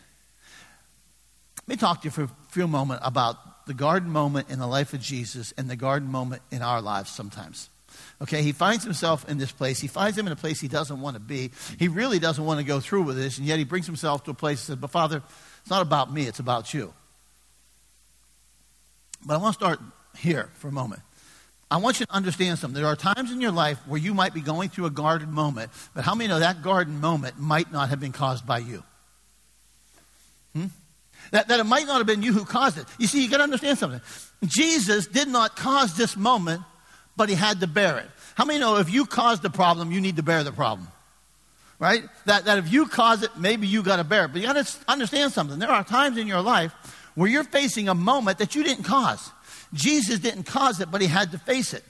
Let 1.59 1.67
me 1.69 1.77
talk 1.77 2.01
to 2.01 2.07
you 2.07 2.11
for 2.11 2.23
a 2.23 2.29
few 2.49 2.67
moments 2.67 3.01
about 3.07 3.65
the 3.65 3.73
garden 3.73 4.09
moment 4.09 4.49
in 4.49 4.59
the 4.59 4.67
life 4.67 4.93
of 4.93 4.99
Jesus 4.99 5.53
and 5.57 5.69
the 5.69 5.77
garden 5.77 6.11
moment 6.11 6.41
in 6.51 6.61
our 6.61 6.81
lives 6.81 7.09
sometimes. 7.09 7.69
Okay, 8.21 8.41
he 8.41 8.51
finds 8.51 8.83
himself 8.83 9.27
in 9.29 9.37
this 9.37 9.51
place. 9.51 9.79
He 9.79 9.87
finds 9.87 10.17
him 10.17 10.27
in 10.27 10.33
a 10.33 10.35
place 10.35 10.59
he 10.59 10.67
doesn't 10.67 10.99
want 10.99 11.15
to 11.15 11.19
be. 11.19 11.51
He 11.77 11.87
really 11.87 12.19
doesn't 12.19 12.43
want 12.43 12.59
to 12.59 12.65
go 12.65 12.79
through 12.79 13.03
with 13.03 13.15
this, 13.15 13.37
and 13.37 13.47
yet 13.47 13.57
he 13.57 13.63
brings 13.63 13.85
himself 13.85 14.23
to 14.25 14.31
a 14.31 14.33
place 14.33 14.59
and 14.59 14.65
says, 14.65 14.75
But 14.75 14.91
Father, 14.91 15.21
it's 15.61 15.69
not 15.69 15.81
about 15.81 16.13
me, 16.13 16.23
it's 16.23 16.39
about 16.39 16.73
you. 16.73 16.93
But 19.25 19.35
I 19.35 19.37
want 19.37 19.53
to 19.53 19.59
start 19.59 19.79
here 20.17 20.49
for 20.55 20.67
a 20.67 20.71
moment. 20.71 21.01
I 21.71 21.77
want 21.77 21.99
you 21.99 22.05
to 22.07 22.13
understand 22.13 22.57
something. 22.57 22.81
There 22.81 22.89
are 22.89 22.95
times 22.95 23.31
in 23.31 23.41
your 23.41 23.51
life 23.51 23.77
where 23.87 23.99
you 23.99 24.13
might 24.13 24.33
be 24.33 24.41
going 24.41 24.69
through 24.69 24.85
a 24.87 24.91
garden 24.91 25.31
moment, 25.31 25.71
but 25.93 26.03
how 26.03 26.15
many 26.15 26.27
know 26.27 26.39
that 26.39 26.63
garden 26.63 26.99
moment 26.99 27.39
might 27.39 27.71
not 27.71 27.89
have 27.89 27.99
been 27.99 28.11
caused 28.11 28.45
by 28.45 28.57
you? 28.57 28.83
Hmm? 30.53 30.65
That, 31.31 31.47
that 31.49 31.59
it 31.59 31.65
might 31.65 31.85
not 31.85 31.97
have 31.97 32.07
been 32.07 32.23
you 32.23 32.33
who 32.33 32.43
caused 32.43 32.79
it. 32.79 32.85
You 32.97 33.05
see, 33.05 33.23
you 33.23 33.29
got 33.29 33.37
to 33.37 33.43
understand 33.43 33.77
something. 33.77 34.01
Jesus 34.45 35.05
did 35.05 35.27
not 35.27 35.55
cause 35.55 35.95
this 35.95 36.17
moment 36.17 36.63
but 37.19 37.27
he 37.27 37.35
had 37.35 37.59
to 37.59 37.67
bear 37.67 37.97
it. 37.97 38.05
How 38.35 38.45
many 38.45 38.59
know 38.59 38.77
if 38.77 38.89
you 38.89 39.05
caused 39.05 39.41
the 39.41 39.49
problem, 39.49 39.91
you 39.91 39.99
need 39.99 40.15
to 40.15 40.23
bear 40.23 40.41
the 40.45 40.53
problem? 40.53 40.87
Right? 41.79 42.03
That, 42.27 42.45
that 42.45 42.59
if 42.59 42.71
you 42.71 42.87
cause 42.87 43.23
it, 43.23 43.31
maybe 43.35 43.67
you 43.67 43.83
got 43.83 43.97
to 43.97 44.05
bear 44.05 44.23
it. 44.23 44.29
But 44.29 44.39
you 44.39 44.47
got 44.47 44.65
to 44.65 44.77
understand 44.87 45.33
something. 45.33 45.59
There 45.59 45.69
are 45.69 45.83
times 45.83 46.17
in 46.17 46.27
your 46.27 46.39
life 46.39 46.71
where 47.15 47.29
you're 47.29 47.43
facing 47.43 47.89
a 47.89 47.93
moment 47.93 48.37
that 48.37 48.55
you 48.55 48.63
didn't 48.63 48.85
cause. 48.85 49.31
Jesus 49.73 50.19
didn't 50.19 50.43
cause 50.43 50.79
it, 50.79 50.89
but 50.91 51.01
he 51.01 51.07
had 51.07 51.31
to 51.31 51.37
face 51.37 51.73
it. 51.73 51.83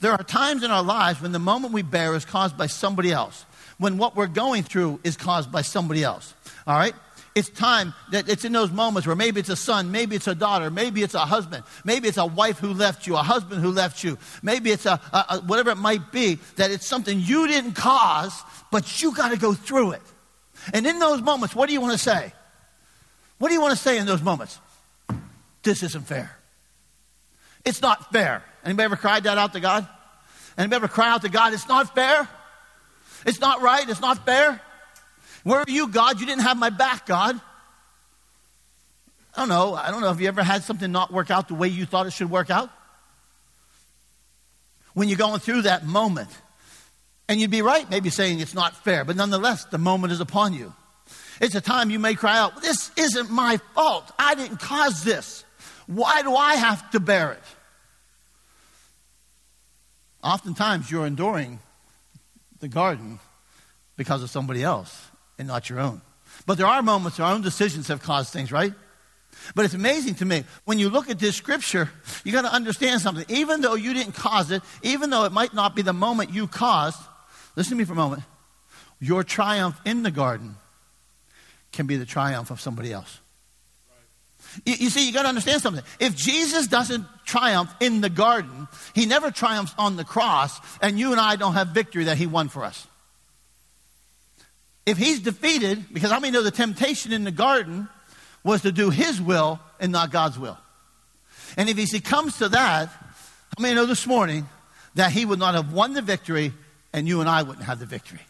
There 0.00 0.10
are 0.10 0.24
times 0.24 0.64
in 0.64 0.72
our 0.72 0.82
lives 0.82 1.22
when 1.22 1.30
the 1.30 1.38
moment 1.38 1.72
we 1.72 1.82
bear 1.82 2.16
is 2.16 2.24
caused 2.24 2.58
by 2.58 2.66
somebody 2.66 3.12
else, 3.12 3.46
when 3.78 3.98
what 3.98 4.16
we're 4.16 4.26
going 4.26 4.64
through 4.64 4.98
is 5.04 5.16
caused 5.16 5.52
by 5.52 5.62
somebody 5.62 6.02
else. 6.02 6.34
All 6.66 6.76
right? 6.76 6.94
It's 7.34 7.48
time 7.48 7.94
that 8.10 8.28
it's 8.28 8.44
in 8.44 8.52
those 8.52 8.70
moments 8.70 9.06
where 9.06 9.16
maybe 9.16 9.40
it's 9.40 9.48
a 9.48 9.56
son, 9.56 9.90
maybe 9.90 10.16
it's 10.16 10.26
a 10.26 10.34
daughter, 10.34 10.70
maybe 10.70 11.02
it's 11.02 11.14
a 11.14 11.20
husband, 11.20 11.64
maybe 11.82 12.06
it's 12.08 12.18
a 12.18 12.26
wife 12.26 12.58
who 12.58 12.74
left 12.74 13.06
you, 13.06 13.16
a 13.16 13.22
husband 13.22 13.62
who 13.62 13.70
left 13.70 14.04
you, 14.04 14.18
maybe 14.42 14.70
it's 14.70 14.84
a, 14.84 15.00
a, 15.12 15.24
a 15.30 15.38
whatever 15.40 15.70
it 15.70 15.78
might 15.78 16.12
be, 16.12 16.38
that 16.56 16.70
it's 16.70 16.86
something 16.86 17.18
you 17.18 17.46
didn't 17.46 17.72
cause, 17.72 18.42
but 18.70 19.00
you 19.00 19.14
got 19.14 19.30
to 19.30 19.38
go 19.38 19.54
through 19.54 19.92
it. 19.92 20.02
And 20.74 20.86
in 20.86 20.98
those 20.98 21.22
moments, 21.22 21.54
what 21.54 21.68
do 21.68 21.72
you 21.72 21.80
want 21.80 21.92
to 21.92 21.98
say? 21.98 22.32
What 23.38 23.48
do 23.48 23.54
you 23.54 23.62
want 23.62 23.72
to 23.72 23.82
say 23.82 23.96
in 23.96 24.06
those 24.06 24.22
moments? 24.22 24.60
This 25.62 25.82
isn't 25.82 26.06
fair. 26.06 26.36
It's 27.64 27.80
not 27.80 28.12
fair. 28.12 28.44
Anybody 28.64 28.84
ever 28.84 28.96
cried 28.96 29.24
that 29.24 29.38
out 29.38 29.54
to 29.54 29.60
God? 29.60 29.88
Anybody 30.58 30.76
ever 30.76 30.88
cry 30.88 31.10
out 31.10 31.22
to 31.22 31.30
God, 31.30 31.54
it's 31.54 31.66
not 31.66 31.94
fair? 31.94 32.28
It's 33.24 33.40
not 33.40 33.62
right, 33.62 33.88
it's 33.88 34.00
not 34.00 34.26
fair? 34.26 34.60
Where 35.44 35.60
are 35.60 35.64
you, 35.68 35.88
God? 35.88 36.20
You 36.20 36.26
didn't 36.26 36.42
have 36.42 36.56
my 36.56 36.70
back, 36.70 37.06
God. 37.06 37.40
I 39.34 39.40
don't 39.40 39.48
know. 39.48 39.74
I 39.74 39.90
don't 39.90 40.00
know 40.00 40.10
if 40.10 40.20
you 40.20 40.28
ever 40.28 40.42
had 40.42 40.62
something 40.62 40.92
not 40.92 41.12
work 41.12 41.30
out 41.30 41.48
the 41.48 41.54
way 41.54 41.68
you 41.68 41.86
thought 41.86 42.06
it 42.06 42.12
should 42.12 42.30
work 42.30 42.50
out. 42.50 42.70
When 44.94 45.08
you're 45.08 45.18
going 45.18 45.40
through 45.40 45.62
that 45.62 45.86
moment, 45.86 46.28
and 47.28 47.40
you'd 47.40 47.50
be 47.50 47.62
right, 47.62 47.88
maybe 47.88 48.10
saying 48.10 48.40
it's 48.40 48.54
not 48.54 48.76
fair, 48.84 49.04
but 49.04 49.16
nonetheless, 49.16 49.64
the 49.64 49.78
moment 49.78 50.12
is 50.12 50.20
upon 50.20 50.52
you. 50.52 50.72
It's 51.40 51.54
a 51.54 51.62
time 51.62 51.90
you 51.90 51.98
may 51.98 52.14
cry 52.14 52.38
out, 52.38 52.60
This 52.60 52.90
isn't 52.96 53.30
my 53.30 53.56
fault. 53.74 54.12
I 54.18 54.34
didn't 54.34 54.58
cause 54.58 55.02
this. 55.02 55.44
Why 55.86 56.22
do 56.22 56.34
I 56.34 56.56
have 56.56 56.90
to 56.90 57.00
bear 57.00 57.32
it? 57.32 57.42
Oftentimes, 60.22 60.90
you're 60.90 61.06
enduring 61.06 61.58
the 62.60 62.68
garden 62.68 63.18
because 63.96 64.22
of 64.22 64.30
somebody 64.30 64.62
else 64.62 65.10
and 65.38 65.48
not 65.48 65.68
your 65.68 65.80
own. 65.80 66.00
But 66.46 66.58
there 66.58 66.66
are 66.66 66.82
moments 66.82 67.20
our 67.20 67.32
own 67.32 67.42
decisions 67.42 67.88
have 67.88 68.02
caused 68.02 68.32
things, 68.32 68.50
right? 68.50 68.72
But 69.54 69.64
it's 69.64 69.74
amazing 69.74 70.16
to 70.16 70.24
me. 70.24 70.44
When 70.64 70.78
you 70.78 70.88
look 70.88 71.10
at 71.10 71.18
this 71.18 71.36
scripture, 71.36 71.90
you 72.24 72.32
got 72.32 72.42
to 72.42 72.52
understand 72.52 73.00
something. 73.00 73.24
Even 73.28 73.60
though 73.60 73.74
you 73.74 73.92
didn't 73.94 74.14
cause 74.14 74.50
it, 74.50 74.62
even 74.82 75.10
though 75.10 75.24
it 75.24 75.32
might 75.32 75.54
not 75.54 75.74
be 75.74 75.82
the 75.82 75.92
moment 75.92 76.30
you 76.32 76.46
caused, 76.46 77.00
listen 77.56 77.70
to 77.70 77.76
me 77.76 77.84
for 77.84 77.92
a 77.92 77.96
moment. 77.96 78.22
Your 79.00 79.24
triumph 79.24 79.80
in 79.84 80.02
the 80.02 80.10
garden 80.10 80.56
can 81.72 81.86
be 81.86 81.96
the 81.96 82.06
triumph 82.06 82.50
of 82.50 82.60
somebody 82.60 82.92
else. 82.92 83.18
You, 84.64 84.74
you 84.74 84.90
see, 84.90 85.06
you 85.06 85.12
got 85.12 85.22
to 85.22 85.28
understand 85.28 85.62
something. 85.62 85.82
If 85.98 86.14
Jesus 86.14 86.66
doesn't 86.66 87.06
triumph 87.24 87.74
in 87.80 88.00
the 88.00 88.10
garden, 88.10 88.68
he 88.94 89.06
never 89.06 89.30
triumphs 89.30 89.74
on 89.78 89.96
the 89.96 90.04
cross, 90.04 90.60
and 90.80 90.98
you 90.98 91.12
and 91.12 91.20
I 91.20 91.36
don't 91.36 91.54
have 91.54 91.68
victory 91.68 92.04
that 92.04 92.18
he 92.18 92.26
won 92.26 92.48
for 92.48 92.64
us. 92.64 92.86
If 94.84 94.98
he's 94.98 95.20
defeated, 95.20 95.92
because 95.92 96.10
I 96.10 96.18
many 96.18 96.32
know 96.32 96.42
the 96.42 96.50
temptation 96.50 97.12
in 97.12 97.24
the 97.24 97.30
garden 97.30 97.88
was 98.42 98.62
to 98.62 98.72
do 98.72 98.90
his 98.90 99.20
will 99.20 99.60
and 99.78 99.92
not 99.92 100.10
God's 100.10 100.38
will? 100.38 100.58
And 101.56 101.68
if 101.68 101.76
he 101.76 102.00
comes 102.00 102.38
to 102.38 102.48
that, 102.48 102.88
I 103.56 103.62
many 103.62 103.74
know 103.74 103.86
this 103.86 104.06
morning 104.06 104.48
that 104.94 105.12
he 105.12 105.24
would 105.24 105.38
not 105.38 105.54
have 105.54 105.72
won 105.72 105.92
the 105.92 106.02
victory 106.02 106.52
and 106.92 107.06
you 107.06 107.20
and 107.20 107.28
I 107.28 107.42
wouldn't 107.42 107.64
have 107.64 107.78
the 107.78 107.86
victory? 107.86 108.20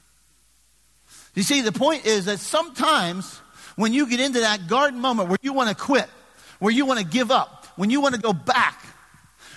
You 1.34 1.42
see, 1.42 1.62
the 1.62 1.72
point 1.72 2.04
is 2.04 2.26
that 2.26 2.38
sometimes 2.38 3.38
when 3.76 3.94
you 3.94 4.06
get 4.06 4.20
into 4.20 4.40
that 4.40 4.66
garden 4.66 5.00
moment 5.00 5.30
where 5.30 5.38
you 5.40 5.54
want 5.54 5.70
to 5.70 5.74
quit, 5.74 6.08
where 6.58 6.72
you 6.72 6.84
want 6.84 7.00
to 7.00 7.06
give 7.06 7.30
up, 7.30 7.66
when 7.76 7.88
you 7.88 8.02
want 8.02 8.14
to 8.14 8.20
go 8.20 8.34
back, 8.34 8.84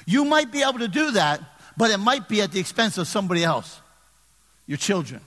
you 0.06 0.24
might 0.24 0.52
be 0.52 0.62
able 0.62 0.80
to 0.80 0.88
do 0.88 1.12
that, 1.12 1.42
but 1.76 1.92
it 1.92 1.98
might 1.98 2.30
be 2.30 2.42
at 2.42 2.54
the 2.54 2.60
expense 2.60 2.98
of 2.98 3.08
somebody 3.08 3.44
else, 3.44 3.82
your 4.66 4.78
children 4.78 5.20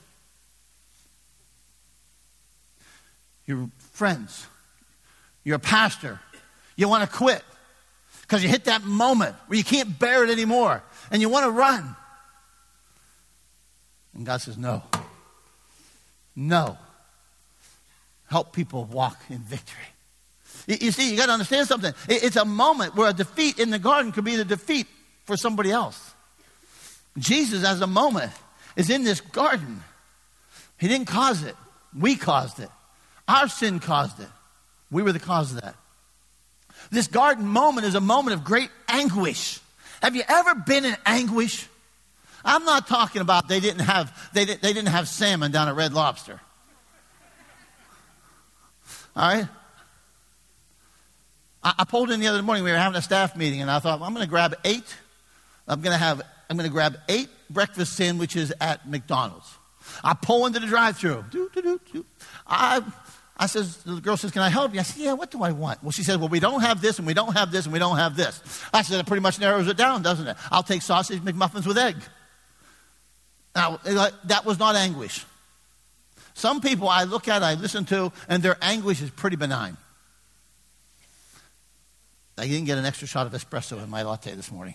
your 3.48 3.70
friends, 3.92 4.46
you're 5.42 5.58
pastor, 5.58 6.20
you 6.76 6.88
want 6.88 7.10
to 7.10 7.16
quit 7.16 7.42
because 8.20 8.42
you 8.42 8.48
hit 8.48 8.64
that 8.64 8.84
moment 8.84 9.34
where 9.46 9.56
you 9.56 9.64
can't 9.64 9.98
bear 9.98 10.22
it 10.22 10.30
anymore 10.30 10.82
and 11.10 11.22
you 11.22 11.30
want 11.30 11.46
to 11.46 11.50
run. 11.50 11.96
And 14.14 14.26
God 14.26 14.40
says, 14.40 14.58
No. 14.58 14.82
No. 16.36 16.78
Help 18.28 18.52
people 18.52 18.84
walk 18.84 19.18
in 19.30 19.38
victory. 19.38 19.78
You, 20.66 20.92
see, 20.92 21.10
you 21.10 21.16
got 21.16 21.26
to 21.26 21.32
understand 21.32 21.66
something. 21.66 21.94
it's 22.08 22.36
a 22.36 22.44
moment 22.44 22.94
where 22.94 23.08
a 23.08 23.14
defeat 23.14 23.58
in 23.58 23.70
the 23.70 23.78
garden 23.78 24.12
could 24.12 24.24
be 24.24 24.36
the 24.36 24.44
defeat 24.44 24.86
for 25.24 25.36
somebody 25.38 25.70
else. 25.70 26.14
Jesus, 27.16 27.64
as 27.64 27.80
a 27.80 27.86
moment, 27.86 28.30
is 28.76 28.90
in 28.90 29.02
this 29.02 29.22
garden. 29.22 29.82
He 30.78 30.86
didn't 30.86 31.06
cause 31.06 31.42
it, 31.42 31.56
we 31.98 32.16
caused 32.16 32.60
it. 32.60 32.68
Our 33.28 33.48
sin 33.48 33.78
caused 33.78 34.18
it. 34.20 34.28
We 34.90 35.02
were 35.02 35.12
the 35.12 35.20
cause 35.20 35.52
of 35.54 35.60
that. 35.60 35.76
This 36.90 37.06
garden 37.06 37.46
moment 37.46 37.86
is 37.86 37.94
a 37.94 38.00
moment 38.00 38.34
of 38.34 38.44
great 38.44 38.70
anguish. 38.88 39.60
Have 40.02 40.16
you 40.16 40.22
ever 40.26 40.54
been 40.54 40.84
in 40.86 40.96
anguish? 41.04 41.68
I'm 42.44 42.64
not 42.64 42.86
talking 42.86 43.20
about 43.20 43.48
they 43.48 43.60
didn't 43.60 43.80
have, 43.80 44.30
they, 44.32 44.44
they 44.44 44.72
didn't 44.72 44.88
have 44.88 45.08
salmon 45.08 45.52
down 45.52 45.68
at 45.68 45.76
Red 45.76 45.92
Lobster. 45.92 46.40
All 49.14 49.28
right? 49.28 49.48
I, 51.62 51.74
I 51.80 51.84
pulled 51.84 52.10
in 52.10 52.20
the 52.20 52.28
other 52.28 52.42
morning. 52.42 52.64
We 52.64 52.70
were 52.70 52.76
having 52.78 52.96
a 52.96 53.02
staff 53.02 53.36
meeting, 53.36 53.60
and 53.60 53.70
I 53.70 53.80
thought, 53.80 53.98
well, 53.98 54.08
I'm 54.08 54.14
going 54.14 54.24
to 54.24 54.30
grab 54.30 54.54
eight. 54.64 54.96
I'm 55.66 55.80
going 55.82 55.92
to 55.92 55.98
have. 55.98 56.22
I'm 56.48 56.56
going 56.56 56.68
to 56.68 56.72
grab 56.72 56.96
eight 57.08 57.28
breakfast 57.50 57.94
sandwiches 57.94 58.52
at 58.60 58.88
McDonald's. 58.88 59.52
I 60.02 60.14
pull 60.14 60.46
into 60.46 60.60
the 60.60 60.66
drive-through. 60.66 61.24
I, 62.46 62.82
I 63.38 63.46
says, 63.46 63.76
the 63.84 64.00
girl 64.00 64.16
says, 64.16 64.32
"Can 64.32 64.42
I 64.42 64.48
help 64.48 64.74
you?" 64.74 64.80
I 64.80 64.82
said, 64.82 65.00
"Yeah. 65.00 65.12
What 65.12 65.30
do 65.30 65.42
I 65.42 65.52
want?" 65.52 65.82
Well, 65.82 65.92
she 65.92 66.02
says, 66.02 66.18
"Well, 66.18 66.28
we 66.28 66.40
don't 66.40 66.60
have 66.62 66.80
this, 66.80 66.98
and 66.98 67.06
we 67.06 67.14
don't 67.14 67.34
have 67.34 67.52
this, 67.52 67.66
and 67.66 67.72
we 67.72 67.78
don't 67.78 67.96
have 67.96 68.16
this." 68.16 68.42
I 68.72 68.82
said, 68.82 68.98
"That 68.98 69.06
pretty 69.06 69.20
much 69.20 69.38
narrows 69.38 69.68
it 69.68 69.76
down, 69.76 70.02
doesn't 70.02 70.26
it?" 70.26 70.36
I'll 70.50 70.64
take 70.64 70.82
sausage 70.82 71.20
McMuffins 71.20 71.64
with 71.64 71.78
egg. 71.78 71.96
Now, 73.54 73.78
that 74.24 74.44
was 74.44 74.58
not 74.58 74.76
anguish. 74.76 75.24
Some 76.34 76.60
people 76.60 76.88
I 76.88 77.04
look 77.04 77.26
at, 77.26 77.42
I 77.42 77.54
listen 77.54 77.84
to, 77.86 78.12
and 78.28 78.42
their 78.42 78.56
anguish 78.62 79.02
is 79.02 79.10
pretty 79.10 79.36
benign. 79.36 79.76
I 82.36 82.46
didn't 82.46 82.66
get 82.66 82.78
an 82.78 82.84
extra 82.84 83.08
shot 83.08 83.26
of 83.26 83.32
espresso 83.32 83.82
in 83.82 83.90
my 83.90 84.02
latte 84.02 84.34
this 84.34 84.52
morning. 84.52 84.74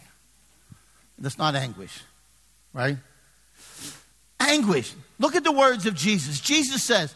That's 1.17 1.37
not 1.37 1.55
anguish, 1.55 2.01
right? 2.73 2.97
Anguish. 4.39 4.93
Look 5.19 5.35
at 5.35 5.45
the 5.45 5.53
words 5.53 5.85
of 5.85 5.95
Jesus. 5.95 6.41
Jesus 6.41 6.83
says, 6.83 7.15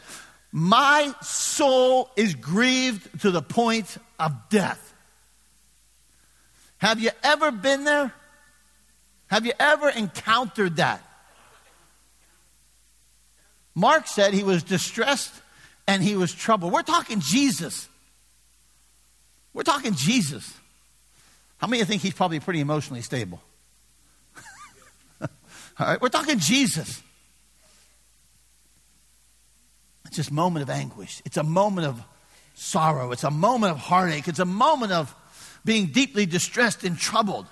My 0.51 1.13
soul 1.21 2.09
is 2.15 2.35
grieved 2.35 3.21
to 3.21 3.31
the 3.31 3.41
point 3.41 3.97
of 4.19 4.33
death. 4.49 4.93
Have 6.77 6.99
you 6.99 7.11
ever 7.23 7.51
been 7.51 7.83
there? 7.83 8.13
Have 9.27 9.45
you 9.45 9.53
ever 9.59 9.89
encountered 9.89 10.77
that? 10.77 11.03
Mark 13.75 14.07
said 14.07 14.33
he 14.33 14.43
was 14.43 14.63
distressed 14.63 15.33
and 15.85 16.01
he 16.01 16.15
was 16.15 16.33
troubled. 16.33 16.73
We're 16.73 16.81
talking 16.81 17.19
Jesus. 17.19 17.87
We're 19.53 19.63
talking 19.63 19.93
Jesus. 19.93 20.51
How 21.57 21.67
many 21.67 21.81
of 21.81 21.87
you 21.87 21.91
think 21.91 22.01
he's 22.01 22.13
probably 22.13 22.39
pretty 22.39 22.59
emotionally 22.59 23.01
stable? 23.01 23.41
All 25.21 25.27
right, 25.79 26.01
we're 26.01 26.09
talking 26.09 26.39
Jesus. 26.39 27.01
It's 30.07 30.15
just 30.15 30.31
moment 30.31 30.63
of 30.63 30.69
anguish. 30.69 31.21
It's 31.25 31.37
a 31.37 31.43
moment 31.43 31.87
of 31.87 32.01
sorrow. 32.55 33.11
It's 33.11 33.23
a 33.23 33.31
moment 33.31 33.71
of 33.71 33.77
heartache. 33.77 34.27
It's 34.27 34.39
a 34.39 34.45
moment 34.45 34.91
of 34.91 35.13
being 35.63 35.87
deeply 35.87 36.25
distressed 36.25 36.83
and 36.83 36.97
troubled. 36.97 37.45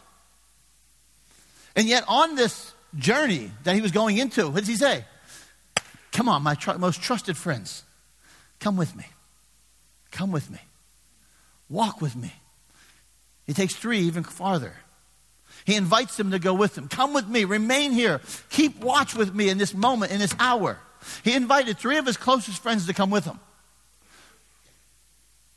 And 1.75 1.87
yet, 1.87 2.05
on 2.07 2.35
this 2.35 2.73
journey 2.97 3.51
that 3.63 3.75
he 3.75 3.81
was 3.81 3.91
going 3.91 4.17
into, 4.17 4.47
what 4.47 4.59
does 4.59 4.67
he 4.67 4.77
say? 4.77 5.05
Come 6.11 6.29
on, 6.29 6.41
my 6.43 6.55
tr- 6.55 6.77
most 6.77 7.01
trusted 7.01 7.35
friends, 7.35 7.83
come 8.59 8.77
with 8.77 8.95
me. 8.95 9.05
Come 10.11 10.31
with 10.31 10.49
me. 10.49 10.59
Walk 11.69 12.01
with 12.01 12.15
me. 12.15 12.31
He 13.45 13.53
takes 13.53 13.75
three 13.75 13.99
even 13.99 14.23
farther. 14.23 14.73
He 15.65 15.75
invites 15.75 16.15
them 16.15 16.31
to 16.31 16.39
go 16.39 16.53
with 16.53 16.77
him. 16.77 16.87
Come 16.87 17.13
with 17.13 17.27
me. 17.27 17.43
Remain 17.43 17.91
here. 17.91 18.21
Keep 18.49 18.79
watch 18.79 19.13
with 19.13 19.33
me 19.35 19.49
in 19.49 19.57
this 19.57 19.73
moment, 19.73 20.11
in 20.11 20.19
this 20.19 20.33
hour. 20.39 20.79
He 21.23 21.35
invited 21.35 21.77
three 21.77 21.97
of 21.97 22.05
his 22.05 22.17
closest 22.17 22.61
friends 22.61 22.87
to 22.87 22.93
come 22.93 23.09
with 23.09 23.25
him, 23.25 23.39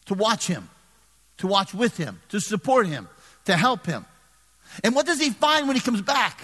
to 0.06 0.14
watch 0.14 0.46
him, 0.46 0.68
to 1.38 1.46
watch 1.46 1.74
with 1.74 1.96
him, 1.96 2.20
to 2.30 2.40
support 2.40 2.86
him, 2.86 3.08
to 3.44 3.56
help 3.56 3.86
him. 3.86 4.04
And 4.84 4.94
what 4.94 5.06
does 5.06 5.20
he 5.20 5.30
find 5.30 5.66
when 5.66 5.76
he 5.76 5.82
comes 5.82 6.02
back? 6.02 6.40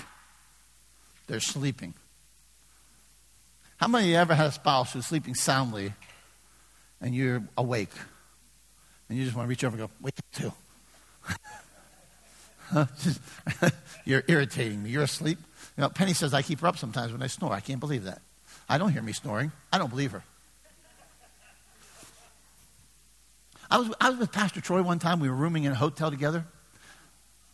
They're 1.26 1.40
sleeping. 1.40 1.94
How 3.76 3.88
many 3.88 4.04
of 4.06 4.10
you 4.10 4.16
ever 4.16 4.34
had 4.34 4.46
a 4.46 4.52
spouse 4.52 4.92
who's 4.92 5.06
sleeping 5.06 5.34
soundly 5.34 5.92
and 7.00 7.14
you're 7.14 7.42
awake? 7.56 7.92
And 9.08 9.18
you 9.18 9.24
just 9.24 9.36
want 9.36 9.46
to 9.46 9.50
reach 9.50 9.64
over 9.64 9.76
and 9.76 9.88
go, 9.88 9.94
wake 10.00 10.14
up 10.18 10.30
too. 10.32 10.52
you're 14.04 14.24
irritating 14.28 14.82
me. 14.82 14.90
You're 14.90 15.02
asleep. 15.02 15.38
You 15.76 15.82
know, 15.82 15.88
Penny 15.88 16.14
says 16.14 16.34
I 16.34 16.42
keep 16.42 16.60
her 16.60 16.66
up 16.66 16.78
sometimes 16.78 17.12
when 17.12 17.22
I 17.22 17.26
snore. 17.26 17.52
I 17.52 17.60
can't 17.60 17.80
believe 17.80 18.04
that. 18.04 18.22
I 18.68 18.78
don't 18.78 18.92
hear 18.92 19.02
me 19.02 19.12
snoring. 19.12 19.52
I 19.72 19.78
don't 19.78 19.90
believe 19.90 20.12
her. 20.12 20.22
I 23.70 23.78
was, 23.78 23.90
I 24.00 24.10
was 24.10 24.18
with 24.18 24.32
Pastor 24.32 24.60
Troy 24.60 24.82
one 24.82 24.98
time. 24.98 25.20
We 25.20 25.28
were 25.28 25.34
rooming 25.34 25.64
in 25.64 25.72
a 25.72 25.74
hotel 25.74 26.10
together. 26.10 26.44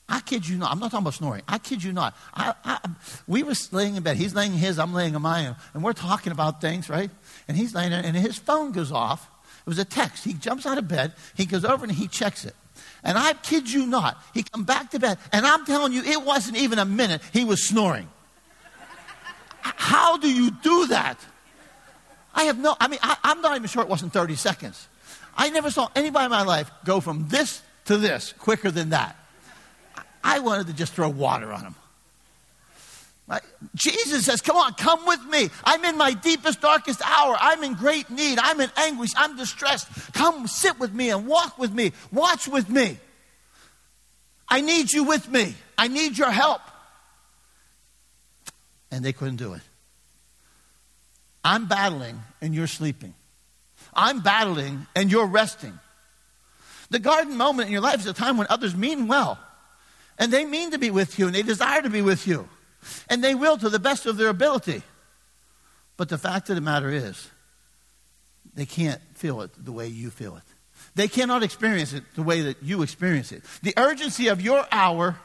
I 0.08 0.20
kid 0.20 0.46
you 0.46 0.58
not. 0.58 0.72
I'm 0.72 0.80
not 0.80 0.90
talking 0.90 1.04
about 1.04 1.14
snoring. 1.14 1.42
I 1.46 1.58
kid 1.58 1.84
you 1.84 1.92
not. 1.92 2.16
I, 2.34 2.52
I, 2.64 2.78
we 3.28 3.44
were 3.44 3.54
laying 3.70 3.94
in 3.94 4.02
bed. 4.02 4.16
He's 4.16 4.34
laying 4.34 4.52
his, 4.52 4.78
I'm 4.78 4.92
laying 4.92 5.14
in 5.14 5.22
mine. 5.22 5.54
And 5.72 5.84
we're 5.84 5.92
talking 5.92 6.32
about 6.32 6.60
things, 6.60 6.90
right? 6.90 7.10
And 7.46 7.56
he's 7.56 7.74
laying 7.74 7.92
there, 7.92 8.02
and 8.04 8.16
his 8.16 8.36
phone 8.36 8.72
goes 8.72 8.90
off. 8.90 9.30
It 9.60 9.66
was 9.66 9.78
a 9.78 9.84
text. 9.84 10.24
He 10.24 10.34
jumps 10.34 10.66
out 10.66 10.78
of 10.78 10.88
bed. 10.88 11.12
He 11.36 11.46
goes 11.46 11.64
over 11.64 11.84
and 11.84 11.92
he 11.92 12.08
checks 12.08 12.44
it. 12.44 12.54
And 13.04 13.16
I 13.16 13.34
kid 13.34 13.70
you 13.70 13.86
not. 13.86 14.20
He 14.34 14.42
come 14.42 14.64
back 14.64 14.90
to 14.90 14.98
bed. 14.98 15.18
And 15.32 15.46
I'm 15.46 15.64
telling 15.64 15.92
you, 15.92 16.02
it 16.02 16.22
wasn't 16.22 16.56
even 16.56 16.78
a 16.78 16.84
minute. 16.84 17.22
He 17.32 17.44
was 17.44 17.62
snoring. 17.62 18.08
How 19.62 20.16
do 20.16 20.30
you 20.30 20.50
do 20.50 20.88
that? 20.88 21.18
I 22.34 22.44
have 22.44 22.58
no, 22.58 22.76
I 22.80 22.88
mean, 22.88 23.00
I, 23.02 23.16
I'm 23.24 23.40
not 23.40 23.56
even 23.56 23.68
sure 23.68 23.82
it 23.82 23.88
wasn't 23.88 24.12
30 24.12 24.36
seconds. 24.36 24.88
I 25.36 25.50
never 25.50 25.70
saw 25.70 25.88
anybody 25.94 26.26
in 26.26 26.30
my 26.30 26.42
life 26.42 26.70
go 26.84 27.00
from 27.00 27.28
this 27.28 27.62
to 27.86 27.96
this 27.96 28.32
quicker 28.38 28.70
than 28.70 28.90
that. 28.90 29.16
I 30.22 30.40
wanted 30.40 30.66
to 30.68 30.72
just 30.72 30.92
throw 30.92 31.08
water 31.08 31.52
on 31.52 31.62
him. 31.62 31.74
Right? 33.26 33.42
Jesus 33.76 34.24
says, 34.26 34.40
Come 34.40 34.56
on, 34.56 34.74
come 34.74 35.06
with 35.06 35.24
me. 35.26 35.50
I'm 35.64 35.84
in 35.84 35.96
my 35.96 36.12
deepest, 36.12 36.60
darkest 36.60 37.00
hour. 37.02 37.36
I'm 37.38 37.62
in 37.62 37.74
great 37.74 38.10
need. 38.10 38.38
I'm 38.40 38.60
in 38.60 38.70
anguish. 38.76 39.12
I'm 39.16 39.36
distressed. 39.36 39.88
Come 40.12 40.48
sit 40.48 40.78
with 40.80 40.92
me 40.92 41.10
and 41.10 41.26
walk 41.26 41.56
with 41.56 41.72
me. 41.72 41.92
Watch 42.10 42.48
with 42.48 42.68
me. 42.68 42.98
I 44.48 44.60
need 44.60 44.92
you 44.92 45.04
with 45.04 45.30
me. 45.30 45.54
I 45.78 45.86
need 45.86 46.18
your 46.18 46.30
help. 46.30 46.60
And 48.90 49.04
they 49.04 49.12
couldn't 49.12 49.36
do 49.36 49.54
it. 49.54 49.62
I'm 51.44 51.66
battling 51.66 52.20
and 52.40 52.54
you're 52.54 52.66
sleeping. 52.66 53.14
I'm 53.94 54.20
battling 54.20 54.86
and 54.94 55.10
you're 55.10 55.26
resting. 55.26 55.78
The 56.90 56.98
garden 56.98 57.36
moment 57.36 57.68
in 57.68 57.72
your 57.72 57.80
life 57.80 58.00
is 58.00 58.06
a 58.06 58.12
time 58.12 58.36
when 58.36 58.46
others 58.50 58.74
mean 58.74 59.06
well. 59.06 59.38
And 60.18 60.32
they 60.32 60.44
mean 60.44 60.72
to 60.72 60.78
be 60.78 60.90
with 60.90 61.18
you 61.18 61.26
and 61.26 61.34
they 61.34 61.42
desire 61.42 61.82
to 61.82 61.90
be 61.90 62.02
with 62.02 62.26
you. 62.26 62.48
And 63.08 63.22
they 63.22 63.34
will 63.34 63.56
to 63.58 63.68
the 63.68 63.78
best 63.78 64.06
of 64.06 64.16
their 64.16 64.28
ability. 64.28 64.82
But 65.96 66.08
the 66.08 66.18
fact 66.18 66.48
of 66.50 66.56
the 66.56 66.62
matter 66.62 66.90
is, 66.90 67.28
they 68.54 68.66
can't 68.66 69.00
feel 69.14 69.42
it 69.42 69.50
the 69.56 69.72
way 69.72 69.86
you 69.86 70.10
feel 70.10 70.36
it. 70.36 70.42
They 70.94 71.08
cannot 71.08 71.42
experience 71.42 71.92
it 71.92 72.04
the 72.14 72.22
way 72.22 72.40
that 72.42 72.62
you 72.62 72.82
experience 72.82 73.32
it. 73.32 73.42
The 73.62 73.74
urgency 73.76 74.28
of 74.28 74.40
your 74.40 74.66
hour 74.72 75.16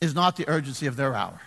is 0.00 0.14
not 0.14 0.36
the 0.36 0.48
urgency 0.48 0.86
of 0.86 0.96
their 0.96 1.14
hour. 1.14 1.40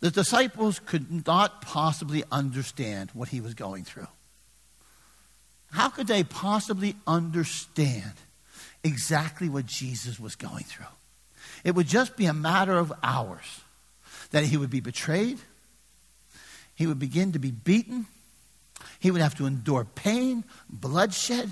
The 0.00 0.10
disciples 0.10 0.80
could 0.80 1.26
not 1.26 1.62
possibly 1.62 2.24
understand 2.30 3.10
what 3.14 3.28
he 3.28 3.40
was 3.40 3.54
going 3.54 3.84
through. 3.84 4.06
How 5.72 5.88
could 5.88 6.06
they 6.06 6.24
possibly 6.24 6.96
understand 7.06 8.12
exactly 8.84 9.48
what 9.48 9.66
Jesus 9.66 10.20
was 10.20 10.36
going 10.36 10.64
through. 10.64 10.86
It 11.64 11.74
would 11.74 11.86
just 11.86 12.16
be 12.16 12.26
a 12.26 12.34
matter 12.34 12.76
of 12.76 12.92
hours 13.02 13.60
that 14.30 14.44
he 14.44 14.56
would 14.56 14.70
be 14.70 14.80
betrayed, 14.80 15.38
he 16.74 16.86
would 16.86 16.98
begin 16.98 17.32
to 17.32 17.38
be 17.38 17.50
beaten, 17.50 18.06
he 19.00 19.10
would 19.10 19.20
have 19.20 19.36
to 19.36 19.46
endure 19.46 19.84
pain, 19.84 20.44
bloodshed, 20.68 21.50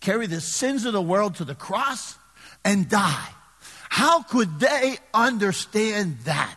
carry 0.00 0.26
the 0.26 0.40
sins 0.40 0.84
of 0.84 0.92
the 0.92 1.02
world 1.02 1.36
to 1.36 1.44
the 1.44 1.54
cross, 1.54 2.16
and 2.64 2.88
die. 2.88 3.28
How 3.88 4.22
could 4.22 4.60
they 4.60 4.98
understand 5.12 6.18
that? 6.20 6.56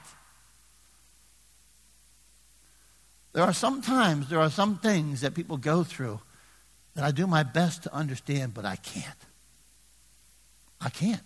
There 3.37 3.45
are 3.45 3.53
some 3.53 3.83
times, 3.83 4.29
there 4.29 4.39
are 4.39 4.49
some 4.49 4.79
things 4.79 5.21
that 5.21 5.35
people 5.35 5.57
go 5.57 5.83
through 5.83 6.19
that 6.95 7.03
I 7.03 7.11
do 7.11 7.27
my 7.27 7.43
best 7.43 7.83
to 7.83 7.93
understand, 7.93 8.55
but 8.55 8.65
I 8.65 8.77
can't. 8.77 9.05
I 10.81 10.89
can't. 10.89 11.21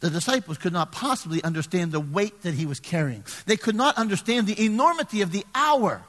the 0.00 0.10
disciples 0.10 0.58
could 0.58 0.72
not 0.72 0.90
possibly 0.90 1.40
understand 1.44 1.92
the 1.92 2.00
weight 2.00 2.42
that 2.42 2.54
he 2.54 2.66
was 2.66 2.80
carrying. 2.80 3.22
They 3.46 3.56
could 3.56 3.76
not 3.76 3.96
understand 3.96 4.48
the 4.48 4.60
enormity 4.64 5.22
of 5.22 5.30
the 5.30 5.46
hour. 5.54 6.02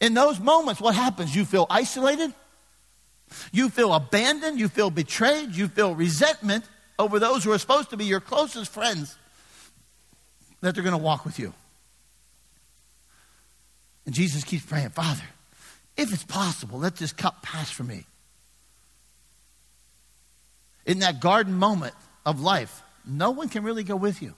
In 0.00 0.14
those 0.14 0.38
moments, 0.38 0.80
what 0.80 0.94
happens? 0.94 1.34
You 1.34 1.44
feel 1.44 1.66
isolated, 1.68 2.32
you 3.50 3.68
feel 3.68 3.92
abandoned, 3.92 4.60
you 4.60 4.68
feel 4.68 4.90
betrayed, 4.90 5.56
you 5.56 5.66
feel 5.66 5.96
resentment 5.96 6.66
over 7.00 7.18
those 7.18 7.42
who 7.42 7.50
are 7.50 7.58
supposed 7.58 7.90
to 7.90 7.96
be 7.96 8.04
your 8.04 8.20
closest 8.20 8.70
friends 8.70 9.16
that 10.60 10.76
they're 10.76 10.84
going 10.84 10.96
to 10.96 11.02
walk 11.02 11.24
with 11.24 11.40
you. 11.40 11.52
And 14.06 14.14
Jesus 14.14 14.44
keeps 14.44 14.64
praying, 14.64 14.90
Father, 14.90 15.24
if 15.96 16.12
it's 16.12 16.24
possible, 16.24 16.78
let 16.78 16.96
this 16.96 17.12
cup 17.12 17.42
pass 17.42 17.70
from 17.70 17.86
me. 17.86 18.04
In 20.86 20.98
that 20.98 21.20
garden 21.20 21.54
moment, 21.54 21.94
of 22.26 22.40
life, 22.40 22.82
no 23.06 23.30
one 23.30 23.48
can 23.48 23.64
really 23.64 23.84
go 23.84 23.96
with 23.96 24.22
you. 24.22 24.34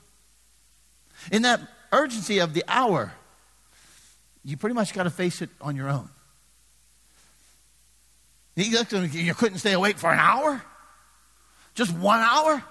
In 1.30 1.42
that 1.42 1.61
urgency 1.92 2.38
of 2.38 2.52
the 2.52 2.64
hour, 2.68 3.12
you 4.44 4.56
pretty 4.56 4.75
much 4.75 4.92
got 4.92 5.04
to 5.04 5.11
face 5.11 5.42
it 5.42 5.50
on 5.61 5.76
your 5.76 5.88
own. 5.88 6.08
You 8.56 9.35
couldn't 9.35 9.58
stay 9.58 9.73
awake 9.73 9.99
for 9.99 10.11
an 10.11 10.18
hour? 10.18 10.62
Just 11.75 11.92
one 11.92 12.20
hour? 12.20 12.62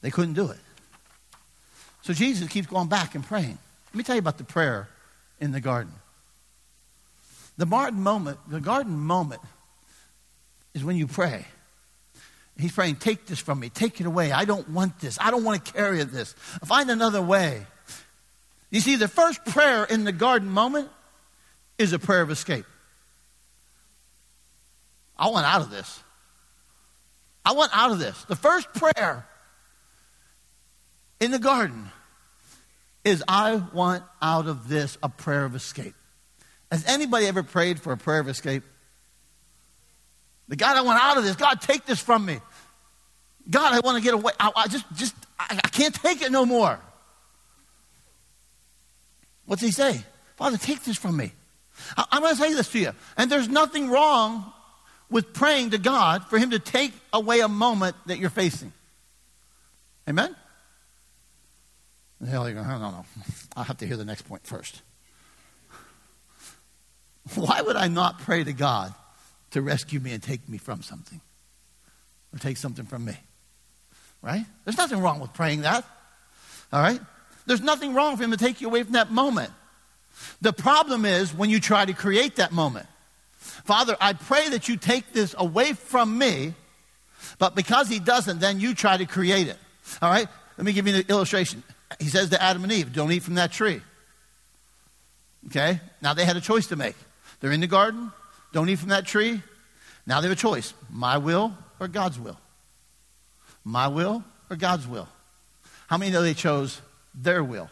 They 0.00 0.10
couldn't 0.10 0.34
do 0.34 0.50
it. 0.50 0.58
So 2.04 2.12
Jesus 2.12 2.48
keeps 2.48 2.66
going 2.66 2.88
back 2.88 3.14
and 3.14 3.24
praying. 3.24 3.56
Let 3.86 3.94
me 3.94 4.04
tell 4.04 4.14
you 4.14 4.18
about 4.20 4.36
the 4.36 4.44
prayer 4.44 4.88
in 5.40 5.52
the 5.52 5.60
garden. 5.60 5.92
The 7.56 7.64
garden 7.64 8.02
moment, 8.02 8.38
the 8.46 8.60
garden 8.60 8.98
moment 8.98 9.40
is 10.74 10.84
when 10.84 10.96
you 10.96 11.06
pray. 11.06 11.46
He's 12.58 12.72
praying, 12.72 12.96
Take 12.96 13.24
this 13.24 13.38
from 13.38 13.58
me. 13.58 13.70
Take 13.70 14.02
it 14.02 14.06
away. 14.06 14.32
I 14.32 14.44
don't 14.44 14.68
want 14.68 15.00
this. 15.00 15.16
I 15.18 15.30
don't 15.30 15.44
want 15.44 15.64
to 15.64 15.72
carry 15.72 16.04
this. 16.04 16.34
Find 16.66 16.90
another 16.90 17.22
way. 17.22 17.66
You 18.70 18.80
see, 18.80 18.96
the 18.96 19.08
first 19.08 19.42
prayer 19.46 19.84
in 19.84 20.04
the 20.04 20.12
garden 20.12 20.50
moment 20.50 20.90
is 21.78 21.94
a 21.94 21.98
prayer 21.98 22.20
of 22.20 22.30
escape. 22.30 22.66
I 25.18 25.30
want 25.30 25.46
out 25.46 25.62
of 25.62 25.70
this. 25.70 26.02
I 27.46 27.52
want 27.52 27.70
out 27.74 27.92
of 27.92 27.98
this. 27.98 28.24
The 28.24 28.36
first 28.36 28.68
prayer 28.74 29.26
in 31.24 31.30
the 31.30 31.38
garden 31.38 31.90
is 33.04 33.24
I 33.26 33.56
want 33.72 34.04
out 34.20 34.46
of 34.46 34.68
this 34.68 34.96
a 35.02 35.08
prayer 35.08 35.44
of 35.44 35.54
escape. 35.54 35.94
Has 36.70 36.84
anybody 36.86 37.26
ever 37.26 37.42
prayed 37.42 37.80
for 37.80 37.92
a 37.92 37.96
prayer 37.96 38.20
of 38.20 38.28
escape? 38.28 38.62
The 40.48 40.56
God, 40.56 40.76
I 40.76 40.82
want 40.82 41.02
out 41.02 41.16
of 41.16 41.24
this. 41.24 41.36
God, 41.36 41.60
take 41.60 41.86
this 41.86 42.00
from 42.00 42.24
me. 42.24 42.40
God, 43.48 43.72
I 43.72 43.80
want 43.80 43.96
to 43.96 44.02
get 44.02 44.14
away. 44.14 44.32
I, 44.38 44.50
I 44.54 44.68
just, 44.68 44.84
just, 44.94 45.14
I, 45.38 45.60
I 45.64 45.68
can't 45.68 45.94
take 45.94 46.22
it 46.22 46.30
no 46.30 46.44
more. 46.44 46.78
What's 49.46 49.62
he 49.62 49.70
say? 49.70 50.02
Father, 50.36 50.56
take 50.56 50.82
this 50.84 50.96
from 50.96 51.16
me. 51.16 51.32
I, 51.96 52.04
I'm 52.12 52.22
going 52.22 52.34
to 52.34 52.40
say 52.40 52.54
this 52.54 52.70
to 52.72 52.78
you. 52.78 52.92
And 53.16 53.30
there's 53.30 53.48
nothing 53.48 53.88
wrong 53.88 54.52
with 55.10 55.32
praying 55.32 55.70
to 55.70 55.78
God 55.78 56.26
for 56.26 56.38
him 56.38 56.50
to 56.50 56.58
take 56.58 56.92
away 57.12 57.40
a 57.40 57.48
moment 57.48 57.96
that 58.06 58.18
you're 58.18 58.30
facing. 58.30 58.72
Amen? 60.08 60.34
The 62.20 62.28
hell, 62.28 62.48
you're 62.48 62.54
going, 62.54 62.68
no, 62.68 62.78
no, 62.78 62.90
no. 62.90 63.04
I'll 63.56 63.64
have 63.64 63.78
to 63.78 63.86
hear 63.86 63.96
the 63.96 64.04
next 64.04 64.22
point 64.22 64.46
first. 64.46 64.82
Why 67.34 67.60
would 67.60 67.76
I 67.76 67.88
not 67.88 68.20
pray 68.20 68.44
to 68.44 68.52
God 68.52 68.94
to 69.54 69.62
rescue 69.62 70.00
me 70.00 70.12
and 70.12 70.22
take 70.22 70.48
me 70.48 70.58
from 70.58 70.82
something 70.82 71.20
or 72.34 72.38
take 72.38 72.56
something 72.56 72.84
from 72.84 73.04
me. 73.04 73.16
Right? 74.20 74.44
There's 74.64 74.76
nothing 74.76 75.00
wrong 75.00 75.20
with 75.20 75.32
praying 75.32 75.62
that. 75.62 75.84
All 76.72 76.82
right? 76.82 77.00
There's 77.46 77.60
nothing 77.60 77.94
wrong 77.94 78.16
for 78.16 78.24
him 78.24 78.32
to 78.32 78.36
take 78.36 78.60
you 78.60 78.66
away 78.66 78.82
from 78.82 78.94
that 78.94 79.12
moment. 79.12 79.52
The 80.40 80.52
problem 80.52 81.04
is 81.04 81.32
when 81.32 81.50
you 81.50 81.60
try 81.60 81.84
to 81.84 81.92
create 81.92 82.36
that 82.36 82.50
moment. 82.50 82.86
Father, 83.38 83.96
I 84.00 84.14
pray 84.14 84.48
that 84.48 84.68
you 84.68 84.76
take 84.76 85.12
this 85.12 85.36
away 85.38 85.74
from 85.74 86.18
me, 86.18 86.54
but 87.38 87.54
because 87.54 87.88
he 87.88 88.00
doesn't, 88.00 88.40
then 88.40 88.58
you 88.58 88.74
try 88.74 88.96
to 88.96 89.06
create 89.06 89.46
it. 89.46 89.58
All 90.02 90.10
right? 90.10 90.26
Let 90.58 90.64
me 90.64 90.72
give 90.72 90.88
you 90.88 90.96
an 90.96 91.04
illustration. 91.08 91.62
He 92.00 92.08
says 92.08 92.30
to 92.30 92.42
Adam 92.42 92.64
and 92.64 92.72
Eve, 92.72 92.92
don't 92.92 93.12
eat 93.12 93.22
from 93.22 93.34
that 93.34 93.52
tree. 93.52 93.80
Okay? 95.46 95.80
Now 96.02 96.14
they 96.14 96.24
had 96.24 96.36
a 96.36 96.40
choice 96.40 96.66
to 96.68 96.76
make. 96.76 96.96
They're 97.40 97.52
in 97.52 97.60
the 97.60 97.66
garden, 97.66 98.10
don't 98.52 98.68
eat 98.68 98.78
from 98.78 98.88
that 98.88 99.06
tree. 99.06 99.42
Now 100.06 100.20
they 100.20 100.28
have 100.28 100.36
a 100.36 100.40
choice 100.40 100.74
my 100.90 101.18
will 101.18 101.56
or 101.80 101.88
God's 101.88 102.18
will. 102.18 102.38
My 103.64 103.88
will 103.88 104.24
or 104.50 104.56
God's 104.56 104.86
will. 104.86 105.08
How 105.86 105.98
many 105.98 106.10
know 106.10 106.22
they 106.22 106.34
chose 106.34 106.80
their 107.14 107.42
will? 107.42 107.70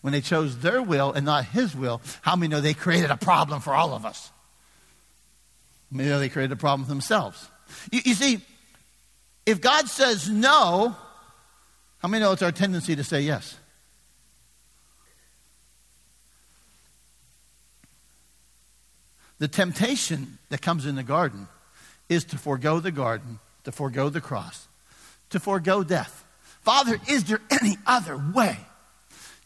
When 0.00 0.12
they 0.12 0.20
chose 0.20 0.58
their 0.58 0.82
will 0.82 1.12
and 1.12 1.24
not 1.24 1.46
his 1.46 1.74
will, 1.74 2.00
how 2.22 2.36
many 2.36 2.48
know 2.48 2.60
they 2.60 2.74
created 2.74 3.10
a 3.10 3.16
problem 3.16 3.60
for 3.60 3.74
all 3.74 3.94
of 3.94 4.04
us? 4.04 4.30
Maybe 5.90 6.10
they 6.10 6.28
created 6.28 6.52
a 6.52 6.56
problem 6.56 6.84
for 6.84 6.90
themselves. 6.90 7.48
You, 7.90 8.00
you 8.04 8.14
see, 8.14 8.40
if 9.46 9.60
God 9.60 9.88
says 9.88 10.28
no, 10.28 10.94
how 11.98 12.08
many 12.08 12.22
know 12.22 12.32
it's 12.32 12.42
our 12.42 12.52
tendency 12.52 12.94
to 12.94 13.04
say 13.04 13.20
yes? 13.20 13.56
The 19.38 19.48
temptation 19.48 20.38
that 20.48 20.62
comes 20.62 20.86
in 20.86 20.96
the 20.96 21.02
garden 21.02 21.48
is 22.08 22.24
to 22.24 22.38
forego 22.38 22.80
the 22.80 22.90
garden, 22.90 23.38
to 23.64 23.72
forego 23.72 24.08
the 24.08 24.20
cross, 24.20 24.66
to 25.30 25.38
forego 25.38 25.84
death. 25.84 26.24
Father, 26.62 26.98
is 27.08 27.24
there 27.24 27.40
any 27.50 27.76
other 27.86 28.20
way? 28.34 28.58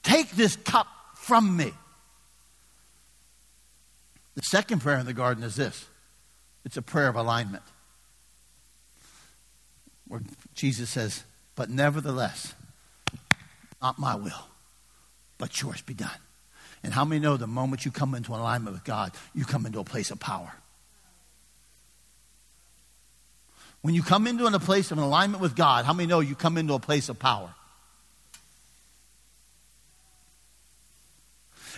Take 0.03 0.31
this 0.31 0.57
cup 0.57 0.87
from 1.15 1.57
me. 1.57 1.73
The 4.35 4.43
second 4.43 4.81
prayer 4.81 4.99
in 4.99 5.07
the 5.07 5.13
garden 5.13 5.45
is 5.45 5.57
this 5.57 5.87
it's 6.65 6.77
a 6.77 6.83
prayer 6.83 7.09
of 7.09 7.17
alignment. 7.17 7.65
Where 10.09 10.23
Jesus 10.55 10.91
says, 10.91 11.25
But 11.55 11.71
nevertheless, 11.71 12.55
not 13.81 13.99
my 13.99 14.15
will, 14.15 14.49
but 15.39 15.61
yours 15.61 15.83
be 15.83 15.95
done. 15.95 16.11
And 16.83 16.93
how 16.93 17.05
many 17.05 17.21
know 17.21 17.37
the 17.37 17.47
moment 17.47 17.85
you 17.85 17.91
come 17.91 18.15
into 18.15 18.33
alignment 18.33 18.75
with 18.75 18.85
God, 18.85 19.13
you 19.35 19.45
come 19.45 19.67
into 19.67 19.79
a 19.79 19.85
place 19.85 20.11
of 20.11 20.19
power? 20.19 20.53
When 23.83 23.95
you 23.95 24.03
come 24.03 24.27
into 24.27 24.47
a 24.47 24.59
place 24.61 24.91
of 24.91 24.99
alignment 24.99 25.43
with 25.43 25.57
God, 25.57 25.85
how 25.85 25.93
many 25.93 26.07
know 26.07 26.21
you 26.21 26.35
come 26.35 26.57
into 26.57 26.75
a 26.75 26.79
place 26.79 27.09
of 27.09 27.19
power? 27.19 27.55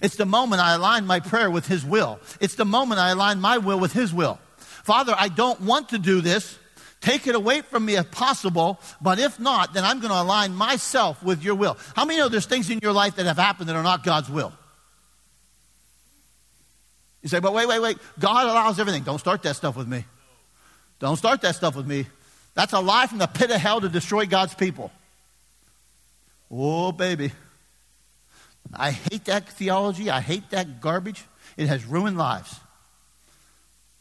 It's 0.02 0.16
the 0.16 0.26
moment 0.26 0.60
I 0.60 0.74
align 0.74 1.06
my 1.06 1.20
prayer 1.20 1.50
with 1.50 1.66
His 1.66 1.84
will. 1.84 2.18
It's 2.40 2.56
the 2.56 2.64
moment 2.64 3.00
I 3.00 3.10
align 3.10 3.40
my 3.40 3.58
will 3.58 3.78
with 3.78 3.92
His 3.92 4.12
will. 4.12 4.38
Father, 4.58 5.14
I 5.16 5.28
don't 5.28 5.60
want 5.62 5.90
to 5.90 5.98
do 5.98 6.20
this. 6.20 6.58
Take 7.04 7.26
it 7.26 7.34
away 7.34 7.60
from 7.60 7.84
me 7.84 7.96
if 7.96 8.10
possible, 8.10 8.80
but 8.98 9.18
if 9.18 9.38
not, 9.38 9.74
then 9.74 9.84
I'm 9.84 10.00
going 10.00 10.10
to 10.10 10.22
align 10.22 10.54
myself 10.54 11.22
with 11.22 11.44
your 11.44 11.54
will. 11.54 11.76
How 11.94 12.06
many 12.06 12.18
know 12.18 12.30
there's 12.30 12.46
things 12.46 12.70
in 12.70 12.78
your 12.82 12.94
life 12.94 13.16
that 13.16 13.26
have 13.26 13.36
happened 13.36 13.68
that 13.68 13.76
are 13.76 13.82
not 13.82 14.04
God's 14.04 14.30
will? 14.30 14.54
You 17.20 17.28
say, 17.28 17.40
but 17.40 17.52
wait, 17.52 17.68
wait, 17.68 17.80
wait. 17.80 17.98
God 18.18 18.46
allows 18.46 18.80
everything. 18.80 19.02
Don't 19.02 19.18
start 19.18 19.42
that 19.42 19.54
stuff 19.54 19.76
with 19.76 19.86
me. 19.86 20.06
Don't 20.98 21.16
start 21.16 21.42
that 21.42 21.54
stuff 21.56 21.76
with 21.76 21.86
me. 21.86 22.06
That's 22.54 22.72
a 22.72 22.80
lie 22.80 23.06
from 23.06 23.18
the 23.18 23.26
pit 23.26 23.50
of 23.50 23.60
hell 23.60 23.82
to 23.82 23.90
destroy 23.90 24.24
God's 24.24 24.54
people. 24.54 24.90
Oh, 26.50 26.90
baby. 26.90 27.32
I 28.72 28.92
hate 28.92 29.26
that 29.26 29.46
theology. 29.46 30.08
I 30.08 30.22
hate 30.22 30.48
that 30.52 30.80
garbage. 30.80 31.22
It 31.58 31.66
has 31.66 31.84
ruined 31.84 32.16
lives. 32.16 32.58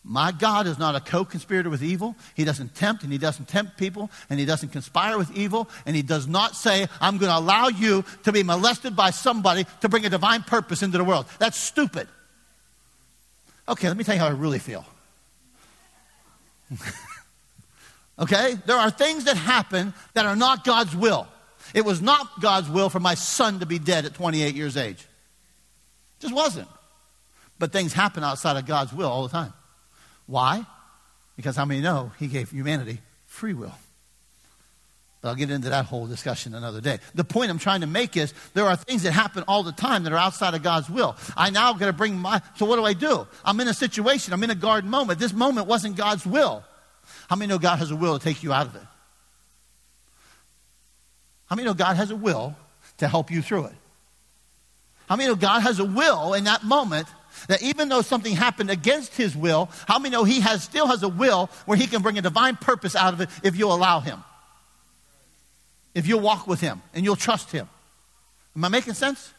My 0.04 0.34
God 0.34 0.68
is 0.68 0.78
not 0.78 0.96
a 0.96 1.00
co 1.00 1.24
conspirator 1.24 1.70
with 1.70 1.82
evil. 1.82 2.16
He 2.36 2.44
doesn't 2.44 2.76
tempt 2.76 3.04
and 3.04 3.12
he 3.12 3.18
doesn't 3.18 3.48
tempt 3.48 3.78
people 3.78 4.12
and 4.30 4.38
he 4.38 4.46
doesn't 4.46 4.70
conspire 4.70 5.18
with 5.18 5.36
evil 5.36 5.70
and 5.86 5.96
he 5.96 6.02
does 6.02 6.28
not 6.28 6.58
say, 6.58 6.88
I'm 7.00 7.18
going 7.18 7.32
to 7.32 7.38
allow 7.38 7.70
you 7.70 8.04
to 8.24 8.34
be 8.34 8.44
molested 8.44 8.98
by 8.98 9.12
somebody 9.12 9.66
to 9.80 9.88
bring 9.88 10.06
a 10.06 10.10
divine 10.10 10.44
purpose 10.44 10.84
into 10.84 10.98
the 10.98 11.06
world. 11.06 11.26
That's 11.40 11.58
stupid. 11.58 12.10
Okay, 13.68 13.88
let 13.88 13.96
me 13.96 14.04
tell 14.04 14.16
you 14.16 14.20
how 14.20 14.28
I 14.28 14.32
really 14.32 14.60
feel. 14.60 14.86
okay? 18.20 18.56
There 18.66 18.76
are 18.76 18.90
things 18.90 19.24
that 19.24 19.38
happen 19.38 19.94
that 20.16 20.26
are 20.26 20.36
not 20.36 20.66
God's 20.66 20.94
will. 20.94 21.28
It 21.74 21.86
was 21.86 22.02
not 22.02 22.42
God's 22.42 22.70
will 22.70 22.90
for 22.90 23.00
my 23.00 23.14
son 23.16 23.62
to 23.62 23.66
be 23.66 23.80
dead 23.80 24.04
at 24.04 24.16
28 24.16 24.54
years 24.54 24.76
age. 24.76 25.00
It 25.00 26.24
just 26.24 26.36
wasn't. 26.36 26.68
But 27.58 27.72
things 27.72 27.94
happen 27.94 28.22
outside 28.22 28.58
of 28.58 28.66
God's 28.66 28.92
will 28.92 29.10
all 29.10 29.24
the 29.24 29.30
time. 29.30 29.54
Why? 30.26 30.66
Because 31.36 31.56
how 31.56 31.66
many 31.66 31.82
know 31.82 32.12
He 32.20 32.28
gave 32.28 32.52
humanity 32.52 33.00
free 33.26 33.54
will? 33.54 33.74
But 35.22 35.30
I'll 35.30 35.36
get 35.36 35.50
into 35.52 35.70
that 35.70 35.86
whole 35.86 36.06
discussion 36.06 36.54
another 36.54 36.82
day. 36.82 37.00
The 37.16 37.24
point 37.24 37.50
I'm 37.50 37.58
trying 37.58 37.80
to 37.80 37.88
make 37.88 38.18
is 38.18 38.34
there 38.54 38.66
are 38.66 38.76
things 38.76 39.04
that 39.04 39.14
happen 39.14 39.46
all 39.48 39.64
the 39.64 39.72
time 39.72 40.04
that 40.04 40.12
are 40.12 40.18
outside 40.18 40.54
of 40.54 40.64
God's 40.64 40.90
will. 40.90 41.16
I 41.38 41.50
now 41.50 41.72
got 41.74 41.86
to 41.86 41.94
bring 41.94 42.18
my, 42.18 42.42
so 42.58 42.66
what 42.66 42.76
do 42.76 42.84
I 42.84 42.92
do? 42.92 43.26
I'm 43.46 43.58
in 43.62 43.70
a 43.70 43.74
situation, 43.74 44.34
I'm 44.34 44.44
in 44.44 44.50
a 44.50 44.56
garden 44.56 44.90
moment. 44.90 45.20
This 45.20 45.32
moment 45.32 45.68
wasn't 45.68 45.96
God's 45.96 46.26
will. 46.26 46.66
How 47.30 47.38
many 47.38 47.48
know 47.50 47.58
God 47.58 47.80
has 47.80 47.90
a 47.90 47.96
will 47.96 48.20
to 48.20 48.24
take 48.24 48.44
you 48.44 48.52
out 48.52 48.68
of 48.68 48.76
it? 48.76 48.82
How 51.46 51.56
many 51.56 51.68
know 51.68 51.74
God 51.74 51.96
has 51.96 52.12
a 52.12 52.18
will 52.18 52.58
to 52.98 53.08
help 53.08 53.32
you 53.32 53.42
through 53.42 53.66
it? 53.66 53.76
How 55.08 55.16
many 55.16 55.30
know 55.30 55.36
God 55.36 55.62
has 55.62 55.80
a 55.80 55.86
will 55.86 56.34
in 56.34 56.44
that 56.44 56.64
moment 56.64 57.08
that 57.48 57.62
even 57.62 57.90
though 57.90 58.02
something 58.02 58.36
happened 58.36 58.70
against 58.70 59.16
his 59.16 59.36
will, 59.36 59.70
how 59.88 60.00
many 60.00 60.12
know 60.12 60.24
he 60.24 60.40
has, 60.42 60.64
still 60.64 60.88
has 60.88 61.04
a 61.04 61.10
will 61.10 61.50
where 61.66 61.78
he 61.78 61.88
can 61.88 62.02
bring 62.02 62.18
a 62.18 62.22
divine 62.22 62.56
purpose 62.56 62.96
out 62.96 63.14
of 63.14 63.22
it 63.22 63.30
if 63.44 63.56
you'll 63.56 63.74
allow 63.74 64.00
him? 64.00 64.24
If 65.94 66.08
you'll 66.08 66.22
walk 66.22 66.48
with 66.48 66.62
him 66.62 66.82
and 66.94 67.06
you'll 67.06 67.16
trust 67.16 67.52
him. 67.52 67.68
Am 68.56 68.66
I 68.66 68.70
making 68.70 68.94
sense? 68.94 69.34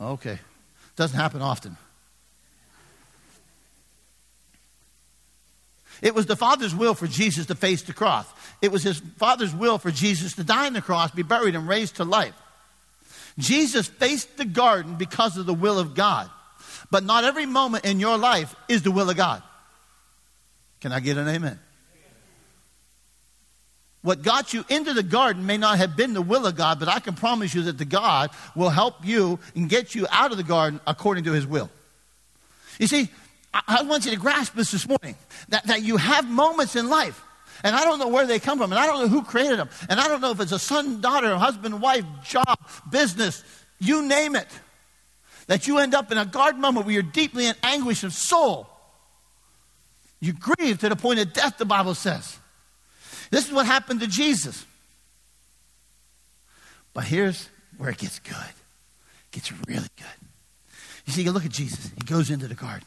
Okay. 0.00 0.38
Doesn't 0.96 1.18
happen 1.18 1.42
often. 1.42 1.76
It 6.02 6.14
was 6.14 6.26
the 6.26 6.36
Father's 6.36 6.74
will 6.74 6.94
for 6.94 7.06
Jesus 7.06 7.46
to 7.46 7.54
face 7.54 7.82
the 7.82 7.94
cross. 7.94 8.26
It 8.60 8.70
was 8.70 8.82
his 8.82 8.98
Father's 9.16 9.54
will 9.54 9.78
for 9.78 9.90
Jesus 9.90 10.34
to 10.34 10.44
die 10.44 10.66
on 10.66 10.74
the 10.74 10.82
cross, 10.82 11.10
be 11.10 11.22
buried, 11.22 11.54
and 11.54 11.66
raised 11.66 11.96
to 11.96 12.04
life. 12.04 12.34
Jesus 13.38 13.86
faced 13.86 14.36
the 14.36 14.44
garden 14.44 14.96
because 14.96 15.36
of 15.36 15.46
the 15.46 15.54
will 15.54 15.78
of 15.78 15.94
God. 15.94 16.30
But 16.90 17.04
not 17.04 17.24
every 17.24 17.46
moment 17.46 17.84
in 17.84 18.00
your 18.00 18.16
life 18.16 18.54
is 18.68 18.82
the 18.82 18.90
will 18.90 19.10
of 19.10 19.16
God. 19.16 19.42
Can 20.80 20.92
I 20.92 21.00
get 21.00 21.16
an 21.16 21.28
amen? 21.28 21.58
What 24.02 24.22
got 24.22 24.54
you 24.54 24.64
into 24.68 24.92
the 24.92 25.02
garden 25.02 25.46
may 25.46 25.56
not 25.56 25.78
have 25.78 25.96
been 25.96 26.14
the 26.14 26.22
will 26.22 26.46
of 26.46 26.54
God, 26.54 26.78
but 26.78 26.86
I 26.86 27.00
can 27.00 27.14
promise 27.14 27.54
you 27.54 27.62
that 27.62 27.76
the 27.76 27.84
God 27.84 28.30
will 28.54 28.70
help 28.70 29.04
you 29.04 29.40
and 29.56 29.68
get 29.68 29.96
you 29.96 30.06
out 30.10 30.30
of 30.30 30.36
the 30.36 30.44
garden 30.44 30.80
according 30.86 31.24
to 31.24 31.32
his 31.32 31.44
will. 31.44 31.70
You 32.78 32.86
see, 32.86 33.08
I, 33.52 33.82
want 33.82 34.04
you 34.04 34.12
to 34.12 34.16
grasp 34.16 34.54
this 34.54 34.70
this 34.70 34.86
morning 34.86 35.16
that, 35.48 35.66
that 35.66 35.82
you 35.82 35.96
have 35.96 36.28
moments 36.28 36.76
in 36.76 36.88
life 36.88 37.20
and 37.64 37.74
I 37.74 37.84
don't 37.84 37.98
know 37.98 38.08
where 38.08 38.26
they 38.26 38.38
come 38.38 38.58
from, 38.58 38.70
and 38.72 38.78
I 38.78 38.86
don't 38.86 39.00
know 39.00 39.08
who 39.08 39.22
created 39.22 39.58
them, 39.58 39.70
and 39.88 39.98
I 39.98 40.08
don't 40.08 40.20
know 40.20 40.30
if 40.30 40.40
it's 40.40 40.52
a 40.52 40.58
son, 40.58 41.00
daughter, 41.00 41.36
husband, 41.36 41.80
wife, 41.80 42.04
job, 42.24 42.58
business, 42.90 43.42
you 43.78 44.02
name 44.02 44.36
it, 44.36 44.46
that 45.46 45.66
you 45.66 45.78
end 45.78 45.94
up 45.94 46.10
in 46.10 46.18
a 46.18 46.26
garden 46.26 46.60
moment 46.60 46.86
where 46.86 46.94
you're 46.94 47.02
deeply 47.02 47.46
in 47.46 47.54
anguish 47.62 48.02
of 48.04 48.12
soul. 48.12 48.68
You 50.20 50.32
grieve 50.32 50.78
to 50.80 50.88
the 50.88 50.96
point 50.96 51.20
of 51.20 51.32
death, 51.32 51.58
the 51.58 51.64
Bible 51.64 51.94
says. 51.94 52.38
This 53.30 53.46
is 53.46 53.52
what 53.52 53.66
happened 53.66 54.00
to 54.00 54.06
Jesus. 54.06 54.64
But 56.94 57.04
here's 57.04 57.48
where 57.76 57.90
it 57.90 57.98
gets 57.98 58.18
good. 58.18 58.34
It 58.34 59.32
gets 59.32 59.52
really 59.52 59.88
good. 59.96 60.28
You 61.04 61.12
see, 61.12 61.22
you 61.22 61.32
look 61.32 61.44
at 61.44 61.52
Jesus. 61.52 61.90
He 61.96 62.04
goes 62.04 62.30
into 62.30 62.48
the 62.48 62.54
garden. 62.54 62.86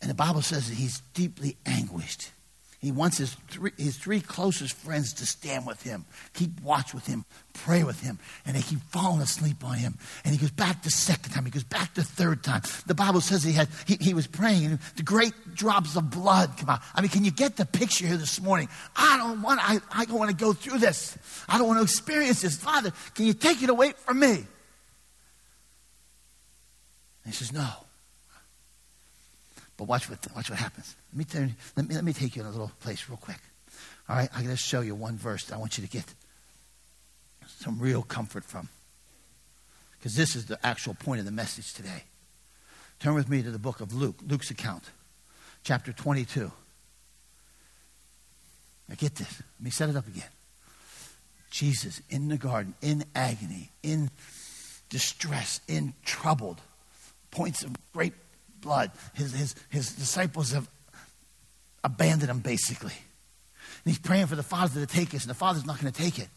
And 0.00 0.10
the 0.10 0.14
Bible 0.14 0.42
says 0.42 0.68
that 0.68 0.74
he's 0.74 1.00
deeply 1.14 1.56
anguished. 1.64 2.30
He 2.80 2.92
wants 2.92 3.18
his 3.18 3.34
three, 3.48 3.72
his 3.78 3.96
three 3.96 4.20
closest 4.20 4.74
friends 4.76 5.14
to 5.14 5.26
stand 5.26 5.66
with 5.66 5.82
him, 5.82 6.04
keep 6.34 6.60
watch 6.60 6.92
with 6.92 7.06
him, 7.06 7.24
pray 7.54 7.84
with 7.84 8.00
him, 8.00 8.18
and 8.44 8.54
they 8.54 8.60
keep 8.60 8.80
falling 8.90 9.22
asleep 9.22 9.64
on 9.64 9.76
him. 9.76 9.98
And 10.24 10.34
he 10.34 10.38
goes 10.38 10.50
back 10.50 10.82
the 10.82 10.90
second 10.90 11.32
time, 11.32 11.46
he 11.46 11.50
goes 11.50 11.64
back 11.64 11.94
the 11.94 12.04
third 12.04 12.44
time. 12.44 12.62
The 12.86 12.94
Bible 12.94 13.22
says 13.22 13.42
he 13.42 13.52
had 13.52 13.68
he, 13.86 13.96
he 14.00 14.14
was 14.14 14.26
praying, 14.26 14.66
and 14.66 14.78
the 14.96 15.02
great 15.02 15.32
drops 15.54 15.96
of 15.96 16.10
blood 16.10 16.52
come 16.58 16.68
out. 16.68 16.80
I 16.94 17.00
mean, 17.00 17.10
can 17.10 17.24
you 17.24 17.30
get 17.30 17.56
the 17.56 17.64
picture 17.64 18.06
here 18.06 18.18
this 18.18 18.40
morning? 18.42 18.68
I 18.94 19.16
don't 19.16 19.40
want 19.40 19.60
I, 19.62 19.80
I 19.90 20.04
don't 20.04 20.18
want 20.18 20.30
to 20.30 20.36
go 20.36 20.52
through 20.52 20.78
this. 20.78 21.16
I 21.48 21.56
don't 21.56 21.66
want 21.66 21.78
to 21.78 21.84
experience 21.84 22.42
this. 22.42 22.56
Father, 22.56 22.92
can 23.14 23.24
you 23.24 23.32
take 23.32 23.62
it 23.62 23.70
away 23.70 23.94
from 24.04 24.20
me? 24.20 24.34
And 24.34 24.46
he 27.24 27.32
says, 27.32 27.52
No. 27.52 27.85
But 29.76 29.84
watch 29.84 30.08
what, 30.08 30.18
watch 30.34 30.50
what 30.50 30.58
happens. 30.58 30.96
Let 31.14 31.34
me, 31.34 31.50
let, 31.76 31.88
me, 31.88 31.94
let 31.94 32.04
me 32.04 32.12
take 32.12 32.36
you 32.36 32.42
in 32.42 32.48
a 32.48 32.50
little 32.50 32.72
place 32.80 33.08
real 33.08 33.18
quick. 33.18 33.40
All 34.08 34.16
right, 34.16 34.28
I'm 34.32 34.44
going 34.44 34.56
to 34.56 34.62
show 34.62 34.80
you 34.80 34.94
one 34.94 35.16
verse 35.16 35.50
I 35.52 35.56
want 35.56 35.76
you 35.76 35.84
to 35.84 35.90
get 35.90 36.04
some 37.46 37.78
real 37.78 38.02
comfort 38.02 38.44
from. 38.44 38.68
Because 39.98 40.14
this 40.14 40.36
is 40.36 40.46
the 40.46 40.64
actual 40.64 40.94
point 40.94 41.20
of 41.20 41.26
the 41.26 41.32
message 41.32 41.74
today. 41.74 42.04
Turn 43.00 43.14
with 43.14 43.28
me 43.28 43.42
to 43.42 43.50
the 43.50 43.58
book 43.58 43.80
of 43.80 43.92
Luke, 43.92 44.16
Luke's 44.26 44.50
account, 44.50 44.84
chapter 45.62 45.92
22. 45.92 46.50
Now 48.88 48.94
get 48.96 49.16
this. 49.16 49.42
Let 49.58 49.64
me 49.64 49.70
set 49.70 49.90
it 49.90 49.96
up 49.96 50.06
again. 50.06 50.28
Jesus 51.50 52.00
in 52.08 52.28
the 52.28 52.36
garden, 52.36 52.74
in 52.80 53.04
agony, 53.14 53.70
in 53.82 54.10
distress, 54.88 55.60
in 55.66 55.94
troubled, 56.04 56.60
points 57.30 57.62
of 57.62 57.74
great 57.92 58.12
blood. 58.60 58.90
His, 59.14 59.32
his, 59.32 59.54
his 59.68 59.94
disciples 59.94 60.52
have 60.52 60.68
abandoned 61.84 62.30
him, 62.30 62.40
basically. 62.40 62.92
And 62.92 63.92
he's 63.92 63.98
praying 63.98 64.26
for 64.26 64.36
the 64.36 64.42
Father 64.42 64.80
to 64.80 64.86
take 64.86 65.14
us, 65.14 65.22
and 65.22 65.30
the 65.30 65.34
Father's 65.34 65.66
not 65.66 65.80
going 65.80 65.92
to 65.92 66.02
take 66.02 66.18
it. 66.18 66.28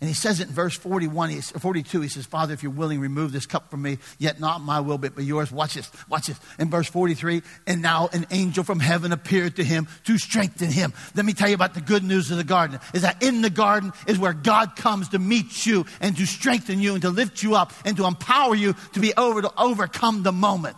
And 0.00 0.06
he 0.06 0.14
says 0.14 0.38
it 0.38 0.46
in 0.46 0.54
verse 0.54 0.76
41, 0.76 1.40
42. 1.40 2.00
He 2.02 2.08
says, 2.08 2.24
Father, 2.24 2.54
if 2.54 2.62
you're 2.62 2.70
willing, 2.70 3.00
remove 3.00 3.32
this 3.32 3.46
cup 3.46 3.68
from 3.68 3.82
me, 3.82 3.98
yet 4.18 4.38
not 4.38 4.60
my 4.60 4.78
will, 4.78 4.96
but 4.96 5.18
yours. 5.18 5.50
Watch 5.50 5.74
this. 5.74 5.90
Watch 6.08 6.28
this. 6.28 6.38
In 6.60 6.70
verse 6.70 6.88
43, 6.88 7.42
and 7.66 7.82
now 7.82 8.08
an 8.12 8.24
angel 8.30 8.62
from 8.62 8.78
heaven 8.78 9.10
appeared 9.10 9.56
to 9.56 9.64
him 9.64 9.88
to 10.04 10.16
strengthen 10.16 10.70
him. 10.70 10.92
Let 11.16 11.24
me 11.24 11.32
tell 11.32 11.48
you 11.48 11.56
about 11.56 11.74
the 11.74 11.80
good 11.80 12.04
news 12.04 12.30
of 12.30 12.36
the 12.36 12.44
garden 12.44 12.78
is 12.94 13.02
that 13.02 13.24
in 13.24 13.42
the 13.42 13.50
garden 13.50 13.92
is 14.06 14.20
where 14.20 14.34
God 14.34 14.76
comes 14.76 15.08
to 15.08 15.18
meet 15.18 15.66
you 15.66 15.84
and 16.00 16.16
to 16.16 16.26
strengthen 16.26 16.80
you 16.80 16.92
and 16.92 17.02
to 17.02 17.10
lift 17.10 17.42
you 17.42 17.56
up 17.56 17.72
and 17.84 17.96
to 17.96 18.06
empower 18.06 18.54
you 18.54 18.76
to 18.92 19.00
be 19.00 19.12
over 19.16 19.42
to 19.42 19.52
overcome 19.60 20.22
the 20.22 20.32
moment. 20.32 20.76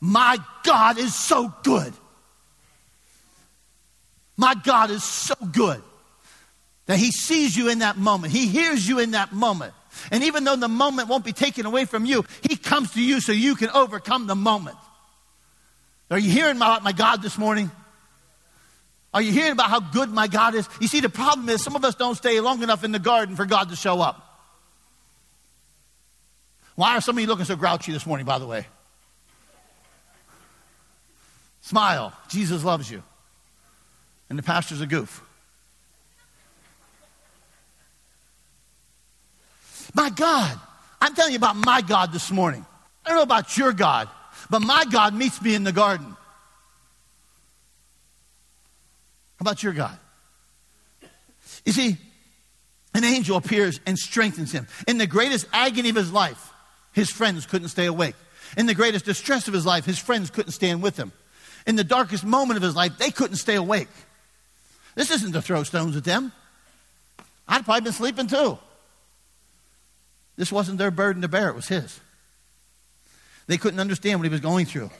My 0.00 0.38
God 0.62 0.98
is 0.98 1.14
so 1.14 1.52
good. 1.62 1.92
My 4.36 4.54
God 4.54 4.90
is 4.90 5.04
so 5.04 5.34
good 5.52 5.82
that 6.86 6.98
He 6.98 7.10
sees 7.10 7.56
you 7.56 7.68
in 7.68 7.78
that 7.80 7.96
moment. 7.96 8.32
He 8.32 8.46
hears 8.48 8.86
you 8.86 8.98
in 8.98 9.12
that 9.12 9.32
moment. 9.32 9.72
And 10.10 10.24
even 10.24 10.44
though 10.44 10.56
the 10.56 10.68
moment 10.68 11.08
won't 11.08 11.24
be 11.24 11.32
taken 11.32 11.66
away 11.66 11.84
from 11.84 12.04
you, 12.04 12.24
He 12.42 12.56
comes 12.56 12.92
to 12.92 13.02
you 13.02 13.20
so 13.20 13.32
you 13.32 13.54
can 13.54 13.70
overcome 13.70 14.26
the 14.26 14.34
moment. 14.34 14.76
Are 16.10 16.18
you 16.18 16.30
hearing 16.30 16.56
about 16.56 16.82
my 16.82 16.92
God 16.92 17.22
this 17.22 17.38
morning? 17.38 17.70
Are 19.14 19.22
you 19.22 19.30
hearing 19.32 19.52
about 19.52 19.70
how 19.70 19.80
good 19.80 20.10
my 20.10 20.26
God 20.26 20.56
is? 20.56 20.68
You 20.80 20.88
see, 20.88 21.00
the 21.00 21.08
problem 21.08 21.48
is 21.48 21.62
some 21.62 21.76
of 21.76 21.84
us 21.84 21.94
don't 21.94 22.16
stay 22.16 22.40
long 22.40 22.62
enough 22.62 22.82
in 22.82 22.90
the 22.90 22.98
garden 22.98 23.36
for 23.36 23.46
God 23.46 23.70
to 23.70 23.76
show 23.76 24.00
up. 24.00 24.20
Why 26.74 26.96
are 26.96 27.00
some 27.00 27.16
of 27.16 27.22
you 27.22 27.28
looking 27.28 27.44
so 27.44 27.54
grouchy 27.54 27.92
this 27.92 28.04
morning, 28.06 28.26
by 28.26 28.38
the 28.40 28.46
way? 28.46 28.66
Smile. 31.64 32.12
Jesus 32.28 32.62
loves 32.62 32.90
you. 32.90 33.02
And 34.28 34.38
the 34.38 34.42
pastor's 34.42 34.82
a 34.82 34.86
goof. 34.86 35.22
My 39.94 40.10
God. 40.10 40.60
I'm 41.00 41.14
telling 41.14 41.32
you 41.32 41.38
about 41.38 41.56
my 41.56 41.80
God 41.80 42.12
this 42.12 42.30
morning. 42.30 42.66
I 43.04 43.08
don't 43.08 43.16
know 43.16 43.22
about 43.22 43.56
your 43.56 43.72
God, 43.72 44.10
but 44.50 44.60
my 44.60 44.84
God 44.90 45.14
meets 45.14 45.40
me 45.40 45.54
in 45.54 45.64
the 45.64 45.72
garden. 45.72 46.06
How 49.36 49.40
about 49.40 49.62
your 49.62 49.72
God? 49.72 49.98
You 51.64 51.72
see, 51.72 51.96
an 52.92 53.04
angel 53.04 53.38
appears 53.38 53.80
and 53.86 53.98
strengthens 53.98 54.52
him. 54.52 54.66
In 54.86 54.98
the 54.98 55.06
greatest 55.06 55.46
agony 55.50 55.88
of 55.88 55.96
his 55.96 56.12
life, 56.12 56.52
his 56.92 57.10
friends 57.10 57.46
couldn't 57.46 57.68
stay 57.68 57.86
awake. 57.86 58.16
In 58.58 58.66
the 58.66 58.74
greatest 58.74 59.06
distress 59.06 59.48
of 59.48 59.54
his 59.54 59.64
life, 59.64 59.86
his 59.86 59.98
friends 59.98 60.28
couldn't 60.28 60.52
stand 60.52 60.82
with 60.82 60.98
him 60.98 61.12
in 61.66 61.76
the 61.76 61.84
darkest 61.84 62.24
moment 62.24 62.56
of 62.56 62.62
his 62.62 62.76
life, 62.76 62.98
they 62.98 63.10
couldn't 63.10 63.36
stay 63.36 63.54
awake. 63.54 63.88
This 64.94 65.10
isn't 65.10 65.32
to 65.32 65.42
throw 65.42 65.62
stones 65.62 65.96
at 65.96 66.04
them. 66.04 66.32
I'd 67.48 67.64
probably 67.64 67.82
been 67.82 67.92
sleeping 67.92 68.26
too. 68.26 68.58
This 70.36 70.50
wasn't 70.50 70.78
their 70.78 70.90
burden 70.90 71.22
to 71.22 71.28
bear, 71.28 71.48
it 71.48 71.54
was 71.54 71.68
his. 71.68 72.00
They 73.46 73.56
couldn't 73.56 73.80
understand 73.80 74.18
what 74.18 74.24
he 74.24 74.30
was 74.30 74.40
going 74.40 74.66
through. 74.66 74.90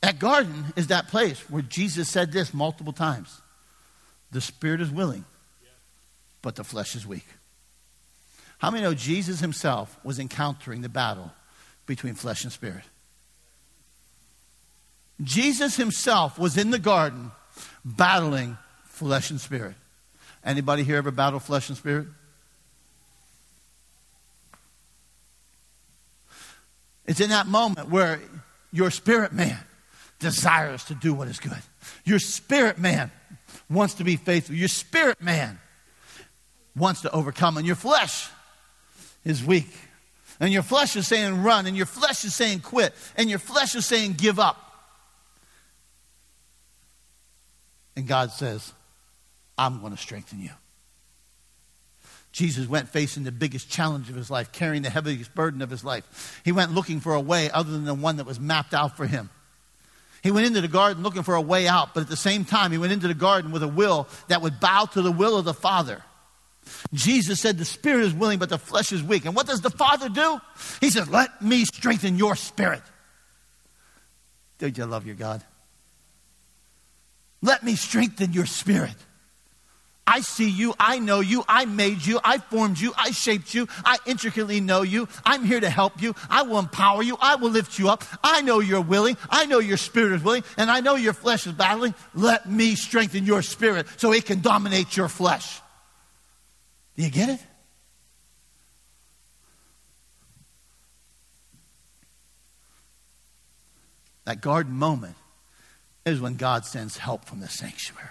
That 0.00 0.18
garden 0.18 0.66
is 0.76 0.88
that 0.88 1.08
place 1.08 1.40
where 1.50 1.62
Jesus 1.62 2.08
said 2.08 2.30
this 2.30 2.52
multiple 2.52 2.92
times 2.92 3.40
The 4.30 4.40
spirit 4.40 4.80
is 4.80 4.90
willing, 4.90 5.24
but 6.42 6.56
the 6.56 6.64
flesh 6.64 6.94
is 6.94 7.06
weak. 7.06 7.26
How 8.58 8.70
many 8.70 8.82
know 8.82 8.94
Jesus 8.94 9.40
himself 9.40 9.98
was 10.04 10.18
encountering 10.18 10.82
the 10.82 10.88
battle 10.88 11.32
between 11.86 12.14
flesh 12.14 12.44
and 12.44 12.52
spirit? 12.52 12.84
Jesus 15.22 15.76
himself 15.76 16.38
was 16.38 16.56
in 16.56 16.70
the 16.70 16.78
garden 16.78 17.30
battling 17.84 18.58
flesh 18.84 19.30
and 19.30 19.40
spirit. 19.40 19.74
Anybody 20.44 20.82
here 20.82 20.96
ever 20.96 21.10
battle 21.10 21.40
flesh 21.40 21.68
and 21.68 21.78
spirit? 21.78 22.06
It's 27.06 27.20
in 27.20 27.30
that 27.30 27.46
moment 27.46 27.90
where 27.90 28.20
your 28.72 28.90
spirit 28.90 29.32
man 29.32 29.58
desires 30.18 30.84
to 30.84 30.94
do 30.94 31.14
what 31.14 31.28
is 31.28 31.38
good. 31.38 31.62
Your 32.04 32.18
spirit 32.18 32.78
man 32.78 33.10
wants 33.68 33.94
to 33.94 34.04
be 34.04 34.16
faithful. 34.16 34.54
Your 34.54 34.68
spirit 34.68 35.20
man 35.20 35.58
wants 36.74 37.02
to 37.02 37.10
overcome, 37.12 37.56
and 37.56 37.66
your 37.66 37.76
flesh 37.76 38.28
is 39.24 39.44
weak. 39.44 39.72
And 40.40 40.52
your 40.52 40.62
flesh 40.62 40.96
is 40.96 41.06
saying 41.06 41.42
run, 41.42 41.66
and 41.66 41.76
your 41.76 41.86
flesh 41.86 42.24
is 42.24 42.34
saying 42.34 42.60
quit, 42.60 42.94
and 43.16 43.30
your 43.30 43.38
flesh 43.38 43.74
is 43.74 43.86
saying 43.86 44.14
give 44.14 44.38
up. 44.38 44.73
And 47.96 48.06
God 48.06 48.30
says, 48.30 48.72
I'm 49.56 49.80
going 49.80 49.92
to 49.92 49.98
strengthen 49.98 50.40
you. 50.40 50.50
Jesus 52.32 52.66
went 52.66 52.88
facing 52.88 53.22
the 53.22 53.30
biggest 53.30 53.70
challenge 53.70 54.10
of 54.10 54.16
his 54.16 54.28
life, 54.28 54.50
carrying 54.50 54.82
the 54.82 54.90
heaviest 54.90 55.32
burden 55.36 55.62
of 55.62 55.70
his 55.70 55.84
life. 55.84 56.40
He 56.44 56.50
went 56.50 56.72
looking 56.72 56.98
for 56.98 57.14
a 57.14 57.20
way 57.20 57.48
other 57.48 57.70
than 57.70 57.84
the 57.84 57.94
one 57.94 58.16
that 58.16 58.26
was 58.26 58.40
mapped 58.40 58.74
out 58.74 58.96
for 58.96 59.06
him. 59.06 59.30
He 60.24 60.32
went 60.32 60.46
into 60.46 60.60
the 60.60 60.68
garden 60.68 61.04
looking 61.04 61.22
for 61.22 61.36
a 61.36 61.40
way 61.40 61.68
out, 61.68 61.94
but 61.94 62.00
at 62.00 62.08
the 62.08 62.16
same 62.16 62.44
time, 62.44 62.72
he 62.72 62.78
went 62.78 62.92
into 62.92 63.06
the 63.06 63.14
garden 63.14 63.52
with 63.52 63.62
a 63.62 63.68
will 63.68 64.08
that 64.26 64.42
would 64.42 64.58
bow 64.58 64.86
to 64.86 65.02
the 65.02 65.12
will 65.12 65.38
of 65.38 65.44
the 65.44 65.54
Father. 65.54 66.02
Jesus 66.92 67.40
said, 67.40 67.58
The 67.58 67.64
spirit 67.64 68.04
is 68.04 68.14
willing, 68.14 68.40
but 68.40 68.48
the 68.48 68.58
flesh 68.58 68.90
is 68.90 69.02
weak. 69.02 69.26
And 69.26 69.36
what 69.36 69.46
does 69.46 69.60
the 69.60 69.70
Father 69.70 70.08
do? 70.08 70.40
He 70.80 70.90
says, 70.90 71.08
Let 71.08 71.40
me 71.40 71.64
strengthen 71.64 72.16
your 72.16 72.34
spirit. 72.34 72.82
Don't 74.58 74.76
you 74.76 74.86
love 74.86 75.06
your 75.06 75.14
God? 75.14 75.44
Let 77.44 77.62
me 77.62 77.76
strengthen 77.76 78.32
your 78.32 78.46
spirit. 78.46 78.94
I 80.06 80.22
see 80.22 80.48
you. 80.48 80.72
I 80.80 80.98
know 80.98 81.20
you. 81.20 81.44
I 81.46 81.66
made 81.66 82.06
you. 82.06 82.18
I 82.24 82.38
formed 82.38 82.78
you. 82.78 82.94
I 82.96 83.10
shaped 83.10 83.52
you. 83.52 83.68
I 83.84 83.98
intricately 84.06 84.60
know 84.60 84.80
you. 84.80 85.08
I'm 85.26 85.44
here 85.44 85.60
to 85.60 85.68
help 85.68 86.00
you. 86.00 86.14
I 86.30 86.44
will 86.44 86.58
empower 86.58 87.02
you. 87.02 87.18
I 87.20 87.34
will 87.34 87.50
lift 87.50 87.78
you 87.78 87.90
up. 87.90 88.02
I 88.22 88.40
know 88.40 88.60
you're 88.60 88.80
willing. 88.80 89.18
I 89.28 89.44
know 89.44 89.58
your 89.58 89.76
spirit 89.76 90.14
is 90.14 90.24
willing. 90.24 90.42
And 90.56 90.70
I 90.70 90.80
know 90.80 90.94
your 90.94 91.12
flesh 91.12 91.46
is 91.46 91.52
battling. 91.52 91.94
Let 92.14 92.48
me 92.48 92.76
strengthen 92.76 93.26
your 93.26 93.42
spirit 93.42 93.88
so 93.98 94.14
it 94.14 94.24
can 94.24 94.40
dominate 94.40 94.96
your 94.96 95.08
flesh. 95.08 95.60
Do 96.96 97.02
you 97.02 97.10
get 97.10 97.28
it? 97.28 97.40
That 104.24 104.40
garden 104.40 104.72
moment 104.72 105.16
is 106.04 106.20
when 106.20 106.36
God 106.36 106.64
sends 106.64 106.98
help 106.98 107.24
from 107.24 107.40
the 107.40 107.48
sanctuary. 107.48 108.08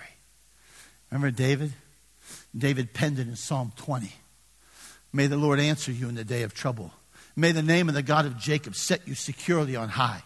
Remember 1.12 1.32
David? 1.32 1.74
David 2.58 2.94
penned 2.94 3.20
it 3.20 3.28
in 3.28 3.36
Psalm 3.36 3.72
20. 3.76 4.12
May 5.12 5.28
the 5.28 5.38
Lord 5.38 5.60
answer 5.60 5.92
you 5.92 6.10
in 6.10 6.16
the 6.16 6.24
day 6.24 6.44
of 6.44 6.54
trouble. 6.54 6.92
May 7.36 7.52
the 7.52 7.64
name 7.64 7.90
of 7.90 7.96
the 7.96 8.02
God 8.02 8.26
of 8.26 8.38
Jacob 8.38 8.76
set 8.76 9.08
you 9.08 9.16
securely 9.16 9.76
on 9.76 9.90
high. 9.90 10.24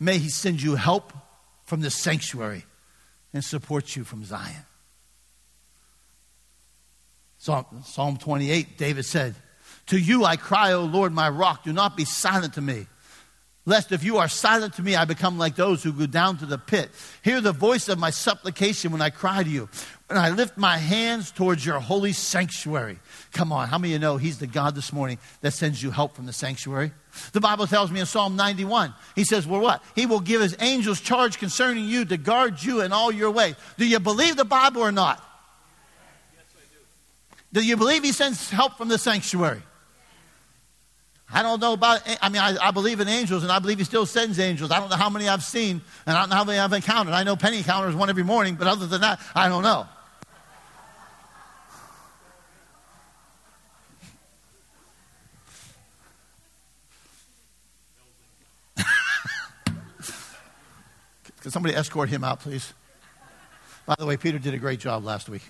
May 0.00 0.18
he 0.18 0.28
send 0.28 0.62
you 0.62 0.76
help 0.76 1.12
from 1.64 1.80
the 1.80 1.90
sanctuary 1.90 2.64
and 3.32 3.44
support 3.44 3.96
you 3.96 4.04
from 4.04 4.24
Zion. 4.24 4.64
Psalm, 7.38 7.66
Psalm 7.84 8.16
28, 8.16 8.78
David 8.78 9.04
said, 9.04 9.34
To 9.88 9.98
you 9.98 10.24
I 10.24 10.36
cry, 10.36 10.72
O 10.72 10.84
Lord, 10.84 11.12
my 11.12 11.28
rock. 11.28 11.64
Do 11.64 11.72
not 11.72 11.96
be 11.96 12.06
silent 12.06 12.54
to 12.54 12.62
me. 12.62 12.86
Lest 13.66 13.92
if 13.92 14.04
you 14.04 14.18
are 14.18 14.28
silent 14.28 14.74
to 14.74 14.82
me, 14.82 14.94
I 14.94 15.06
become 15.06 15.38
like 15.38 15.56
those 15.56 15.82
who 15.82 15.92
go 15.92 16.04
down 16.04 16.36
to 16.38 16.46
the 16.46 16.58
pit. 16.58 16.90
Hear 17.22 17.40
the 17.40 17.52
voice 17.52 17.88
of 17.88 17.98
my 17.98 18.10
supplication 18.10 18.92
when 18.92 19.00
I 19.00 19.08
cry 19.08 19.42
to 19.42 19.48
you, 19.48 19.70
when 20.08 20.18
I 20.18 20.28
lift 20.28 20.58
my 20.58 20.76
hands 20.76 21.30
towards 21.30 21.64
your 21.64 21.80
holy 21.80 22.12
sanctuary. 22.12 22.98
Come 23.32 23.52
on, 23.52 23.68
how 23.68 23.78
many 23.78 23.94
of 23.94 24.00
you 24.00 24.06
know 24.06 24.18
He's 24.18 24.38
the 24.38 24.46
God 24.46 24.74
this 24.74 24.92
morning 24.92 25.18
that 25.40 25.52
sends 25.52 25.82
you 25.82 25.90
help 25.90 26.14
from 26.14 26.26
the 26.26 26.32
sanctuary? 26.34 26.92
The 27.32 27.40
Bible 27.40 27.66
tells 27.66 27.90
me 27.90 28.00
in 28.00 28.06
Psalm 28.06 28.36
91, 28.36 28.92
He 29.14 29.24
says, 29.24 29.46
Well, 29.46 29.62
what? 29.62 29.82
He 29.94 30.04
will 30.04 30.20
give 30.20 30.42
His 30.42 30.54
angels 30.60 31.00
charge 31.00 31.38
concerning 31.38 31.84
you 31.84 32.04
to 32.04 32.18
guard 32.18 32.62
you 32.62 32.82
in 32.82 32.92
all 32.92 33.10
your 33.10 33.30
ways. 33.30 33.54
Do 33.78 33.86
you 33.86 33.98
believe 33.98 34.36
the 34.36 34.44
Bible 34.44 34.82
or 34.82 34.92
not? 34.92 35.24
Yes, 36.36 36.44
I 36.54 37.54
do. 37.54 37.60
Do 37.60 37.66
you 37.66 37.78
believe 37.78 38.02
He 38.02 38.12
sends 38.12 38.50
help 38.50 38.76
from 38.76 38.88
the 38.88 38.98
sanctuary? 38.98 39.62
I 41.32 41.42
don't 41.42 41.60
know 41.60 41.72
about, 41.72 42.02
I 42.22 42.28
mean, 42.28 42.40
I, 42.40 42.56
I, 42.60 42.70
believe 42.70 43.00
in 43.00 43.08
angels 43.08 43.42
and 43.42 43.50
I 43.50 43.58
believe 43.58 43.78
he 43.78 43.84
still 43.84 44.06
sends 44.06 44.38
angels. 44.38 44.70
I 44.70 44.78
don't 44.78 44.90
know 44.90 44.96
how 44.96 45.10
many 45.10 45.28
I've 45.28 45.42
seen 45.42 45.80
and 46.06 46.16
I 46.16 46.20
don't 46.20 46.30
know 46.30 46.36
how 46.36 46.44
many 46.44 46.58
I've 46.58 46.72
encountered. 46.72 47.12
I 47.12 47.24
know 47.24 47.34
Penny 47.34 47.62
counters 47.62 47.94
one 47.94 48.08
every 48.10 48.22
morning, 48.22 48.54
but 48.56 48.66
other 48.66 48.86
than 48.86 49.00
that, 49.00 49.20
I 49.34 49.48
don't 49.48 49.62
know. 49.62 49.86
Can 61.40 61.50
somebody 61.50 61.74
escort 61.74 62.10
him 62.10 62.22
out, 62.22 62.40
please? 62.40 62.74
By 63.86 63.96
the 63.98 64.06
way, 64.06 64.16
Peter 64.16 64.38
did 64.38 64.54
a 64.54 64.58
great 64.58 64.78
job 64.78 65.04
last 65.04 65.28
week. 65.28 65.42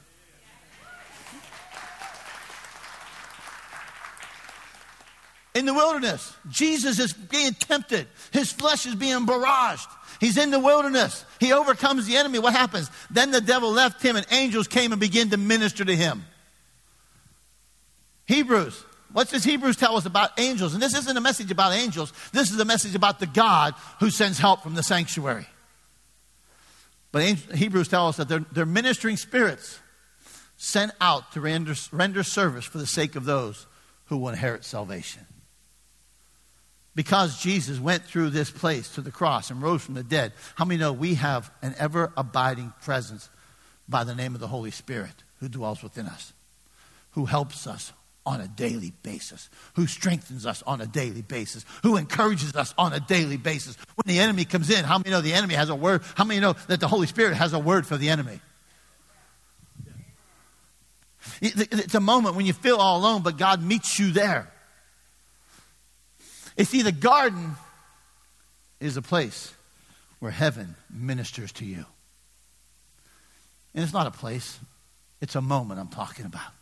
The 5.75 5.79
wilderness. 5.81 6.35
Jesus 6.51 6.99
is 6.99 7.13
being 7.13 7.53
tempted. 7.55 8.07
His 8.33 8.53
flesh 8.53 8.87
is 8.87 8.95
being 8.95 9.27
barraged. 9.27 9.89
He's 10.21 10.39
in 10.39 10.51
the 10.51 10.59
wilderness. 10.61 11.25
He 11.41 11.53
overcomes 11.53 12.07
the 12.07 12.17
enemy. 12.17 12.39
What 12.39 12.53
happens? 12.53 12.91
Then 13.11 13.31
the 13.31 13.41
devil 13.41 13.71
left 13.71 14.03
him 14.03 14.17
and 14.17 14.27
angels 14.31 14.69
came 14.69 14.93
and 14.93 15.01
began 15.01 15.31
to 15.31 15.37
minister 15.37 15.85
to 15.85 15.95
him. 15.95 16.25
Hebrews. 18.27 18.85
What 19.13 19.29
does 19.29 19.45
Hebrews 19.45 19.77
tell 19.77 19.97
us 19.97 20.07
about 20.07 20.39
angels? 20.41 20.75
And 20.75 20.83
this 20.83 20.97
isn't 20.97 21.17
a 21.17 21.21
message 21.21 21.51
about 21.51 21.73
angels. 21.73 22.13
This 22.33 22.51
is 22.51 22.59
a 22.59 22.65
message 22.65 22.95
about 22.95 23.21
the 23.21 23.27
God 23.27 23.75
who 24.01 24.11
sends 24.11 24.39
help 24.39 24.63
from 24.63 24.75
the 24.75 24.83
sanctuary. 24.83 25.47
But 27.13 27.23
Hebrews 27.25 27.89
tell 27.89 28.09
us 28.09 28.17
that 28.17 28.29
they're, 28.29 28.45
they're 28.51 28.67
ministering 28.67 29.17
spirits 29.17 29.79
sent 30.57 30.93
out 31.01 31.33
to 31.33 31.41
render, 31.41 31.75
render 31.93 32.23
service 32.25 32.65
for 32.65 32.79
the 32.79 32.87
sake 32.87 33.15
of 33.15 33.25
those 33.25 33.67
who 34.07 34.17
will 34.17 34.31
inherit 34.31 34.65
salvation 34.65 35.25
because 36.95 37.41
Jesus 37.41 37.79
went 37.79 38.05
through 38.05 38.31
this 38.31 38.51
place 38.51 38.89
to 38.95 39.01
the 39.01 39.11
cross 39.11 39.51
and 39.51 39.61
rose 39.61 39.83
from 39.83 39.95
the 39.95 40.03
dead, 40.03 40.33
how 40.55 40.65
many 40.65 40.79
know 40.79 40.93
we 40.93 41.15
have 41.15 41.51
an 41.63 41.75
ever 41.79 42.13
abiding 42.17 42.73
presence 42.83 43.29
by 43.89 44.05
the 44.05 44.15
name 44.15 44.35
of 44.35 44.41
the 44.41 44.49
Holy 44.49 44.71
Spirit 44.71 45.25
who 45.41 45.49
dwells 45.49 45.83
within 45.83 46.07
us, 46.07 46.33
who 47.13 47.27
helps 47.27 47.67
us 47.67 47.93
on 48.27 48.41
a 48.41 48.49
daily 48.49 48.93
basis, 49.03 49.51
who 49.75 49.87
strengthens 49.87 50.47
us 50.47 50.63
on 50.63 50.81
a 50.81 50.87
daily 50.87 51.21
basis, 51.21 51.65
who 51.83 51.97
encourages 51.97 52.55
us 52.55 52.73
on 52.79 52.93
a 52.93 53.01
daily 53.01 53.37
basis. 53.37 53.77
When 53.97 54.15
the 54.15 54.21
enemy 54.21 54.47
comes 54.47 54.71
in, 54.71 54.85
how 54.85 54.97
many 54.99 55.11
know 55.11 55.21
the 55.21 55.35
enemy 55.35 55.55
has 55.55 55.69
a 55.69 55.75
word? 55.75 56.03
How 56.15 56.25
many 56.25 56.41
know 56.41 56.55
that 56.69 56.81
the 56.81 56.89
Holy 56.89 57.07
Spirit 57.07 57.35
has 57.35 57.53
a 57.53 57.59
word 57.59 57.87
for 57.87 57.99
the 57.99 58.09
enemy? 58.09 58.41
It's 61.43 61.95
a 61.95 62.01
moment 62.01 62.37
when 62.37 62.47
you 62.47 62.53
feel 62.53 62.77
all 62.77 62.99
alone, 62.99 63.23
but 63.23 63.37
God 63.37 63.63
meets 63.63 63.99
you 63.99 64.13
there. 64.13 64.51
You 66.57 66.65
see, 66.65 66.83
the 66.83 66.93
garden 66.93 67.57
is 68.81 68.97
a 68.97 69.03
place 69.03 69.53
where 70.21 70.31
heaven 70.31 70.77
ministers 70.91 71.53
to 71.53 71.65
you. 71.65 71.85
And 73.75 73.83
it's 73.83 73.93
not 73.93 74.07
a 74.07 74.13
place, 74.13 74.59
it's 75.21 75.35
a 75.35 75.41
moment 75.41 75.81
I'm 75.81 75.89
talking 75.89 76.27
about 76.27 76.53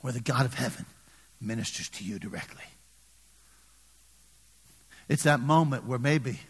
where 0.00 0.12
the 0.12 0.20
God 0.20 0.44
of 0.44 0.54
heaven 0.54 0.86
ministers 1.40 1.88
to 1.90 2.04
you 2.04 2.18
directly. 2.18 2.64
It's 5.08 5.24
that 5.24 5.40
moment 5.40 5.84
where 5.84 5.98
maybe 5.98 6.40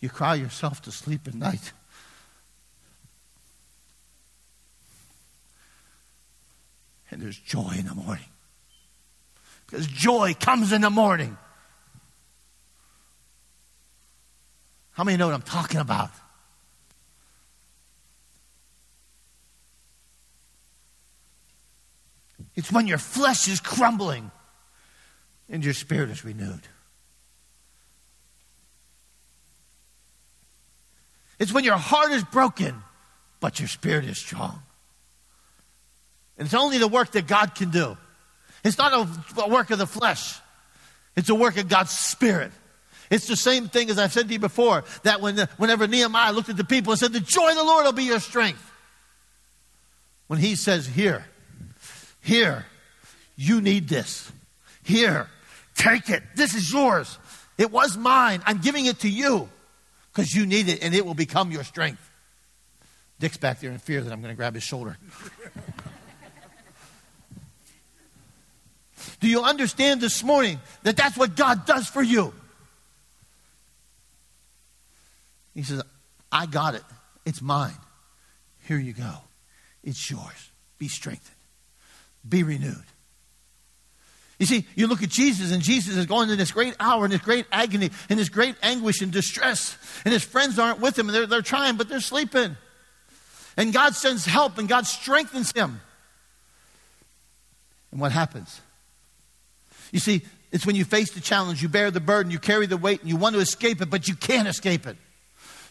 you 0.00 0.08
cry 0.08 0.34
yourself 0.34 0.82
to 0.82 0.92
sleep 0.92 1.26
at 1.26 1.34
night. 1.34 1.72
And 7.10 7.20
there's 7.20 7.38
joy 7.38 7.74
in 7.76 7.86
the 7.86 7.94
morning. 7.94 8.26
Because 9.70 9.86
joy 9.86 10.34
comes 10.38 10.72
in 10.72 10.80
the 10.80 10.90
morning. 10.90 11.36
How 14.92 15.04
many 15.04 15.16
know 15.16 15.26
what 15.26 15.34
I'm 15.34 15.42
talking 15.42 15.80
about? 15.80 16.10
It's 22.56 22.72
when 22.72 22.86
your 22.86 22.98
flesh 22.98 23.48
is 23.48 23.60
crumbling 23.60 24.30
and 25.48 25.64
your 25.64 25.72
spirit 25.72 26.10
is 26.10 26.24
renewed. 26.24 26.60
It's 31.38 31.52
when 31.52 31.64
your 31.64 31.76
heart 31.76 32.10
is 32.10 32.24
broken, 32.24 32.82
but 33.38 33.60
your 33.60 33.68
spirit 33.68 34.04
is 34.04 34.18
strong. 34.18 34.60
And 36.36 36.46
it's 36.46 36.54
only 36.54 36.78
the 36.78 36.88
work 36.88 37.12
that 37.12 37.26
God 37.26 37.54
can 37.54 37.70
do. 37.70 37.96
It's 38.64 38.78
not 38.78 38.92
a, 38.92 39.48
work 39.48 39.70
of 39.70 39.78
the 39.78 39.86
flesh, 39.86 40.38
it's 41.16 41.28
a 41.28 41.34
work 41.34 41.56
of 41.56 41.68
God's 41.68 41.90
Spirit. 41.90 42.52
It's 43.10 43.26
the 43.26 43.36
same 43.36 43.68
thing 43.68 43.90
as 43.90 43.98
I've 43.98 44.12
said 44.12 44.28
to 44.28 44.32
you 44.32 44.38
before 44.38 44.84
that 45.02 45.20
when, 45.20 45.36
whenever 45.56 45.88
Nehemiah 45.88 46.32
looked 46.32 46.48
at 46.48 46.56
the 46.56 46.62
people 46.62 46.92
and 46.92 47.00
said, 47.00 47.12
The 47.12 47.18
joy 47.18 47.50
of 47.50 47.56
the 47.56 47.64
Lord 47.64 47.84
will 47.84 47.92
be 47.92 48.04
your 48.04 48.20
strength. 48.20 48.64
When 50.28 50.38
he 50.38 50.54
says, 50.54 50.86
Here, 50.86 51.26
here, 52.20 52.66
you 53.34 53.60
need 53.60 53.88
this. 53.88 54.30
Here, 54.84 55.26
take 55.74 56.08
it. 56.08 56.22
This 56.36 56.54
is 56.54 56.72
yours. 56.72 57.18
It 57.58 57.72
was 57.72 57.96
mine. 57.96 58.42
I'm 58.46 58.58
giving 58.58 58.86
it 58.86 59.00
to 59.00 59.08
you 59.08 59.48
because 60.12 60.32
you 60.32 60.46
need 60.46 60.68
it 60.68 60.82
and 60.82 60.94
it 60.94 61.04
will 61.04 61.14
become 61.14 61.50
your 61.50 61.64
strength. 61.64 62.06
Dick's 63.18 63.36
back 63.36 63.60
there 63.60 63.70
in 63.70 63.78
fear 63.78 64.00
that 64.00 64.12
I'm 64.12 64.22
going 64.22 64.32
to 64.32 64.36
grab 64.36 64.54
his 64.54 64.62
shoulder. 64.62 64.96
Do 69.20 69.28
you 69.28 69.42
understand 69.42 70.00
this 70.00 70.24
morning 70.24 70.58
that 70.82 70.96
that's 70.96 71.16
what 71.16 71.36
God 71.36 71.66
does 71.66 71.86
for 71.86 72.02
you? 72.02 72.32
He 75.54 75.62
says, 75.62 75.82
I 76.32 76.46
got 76.46 76.74
it. 76.74 76.84
It's 77.26 77.42
mine. 77.42 77.74
Here 78.66 78.78
you 78.78 78.92
go. 78.92 79.12
It's 79.84 80.10
yours. 80.10 80.50
Be 80.78 80.88
strengthened. 80.88 81.36
Be 82.26 82.42
renewed. 82.42 82.84
You 84.38 84.46
see, 84.46 84.66
you 84.74 84.86
look 84.86 85.02
at 85.02 85.10
Jesus, 85.10 85.52
and 85.52 85.62
Jesus 85.62 85.96
is 85.96 86.06
going 86.06 86.30
in 86.30 86.38
this 86.38 86.50
great 86.50 86.74
hour, 86.80 87.04
in 87.04 87.10
this 87.10 87.20
great 87.20 87.44
agony, 87.52 87.90
in 88.08 88.16
this 88.16 88.30
great 88.30 88.54
anguish 88.62 89.02
and 89.02 89.12
distress. 89.12 89.76
And 90.06 90.14
his 90.14 90.24
friends 90.24 90.58
aren't 90.58 90.80
with 90.80 90.98
him, 90.98 91.08
and 91.08 91.14
they're, 91.14 91.26
they're 91.26 91.42
trying, 91.42 91.76
but 91.76 91.90
they're 91.90 92.00
sleeping. 92.00 92.56
And 93.58 93.70
God 93.70 93.94
sends 93.94 94.24
help, 94.24 94.56
and 94.56 94.66
God 94.66 94.86
strengthens 94.86 95.52
him. 95.52 95.82
And 97.92 98.00
what 98.00 98.12
happens? 98.12 98.62
You 99.92 99.98
see, 99.98 100.22
it's 100.52 100.66
when 100.66 100.76
you 100.76 100.84
face 100.84 101.12
the 101.12 101.20
challenge, 101.20 101.62
you 101.62 101.68
bear 101.68 101.90
the 101.90 102.00
burden, 102.00 102.32
you 102.32 102.38
carry 102.38 102.66
the 102.66 102.76
weight, 102.76 103.00
and 103.00 103.08
you 103.08 103.16
want 103.16 103.34
to 103.34 103.40
escape 103.40 103.80
it, 103.80 103.90
but 103.90 104.08
you 104.08 104.14
can't 104.14 104.48
escape 104.48 104.86
it. 104.86 104.96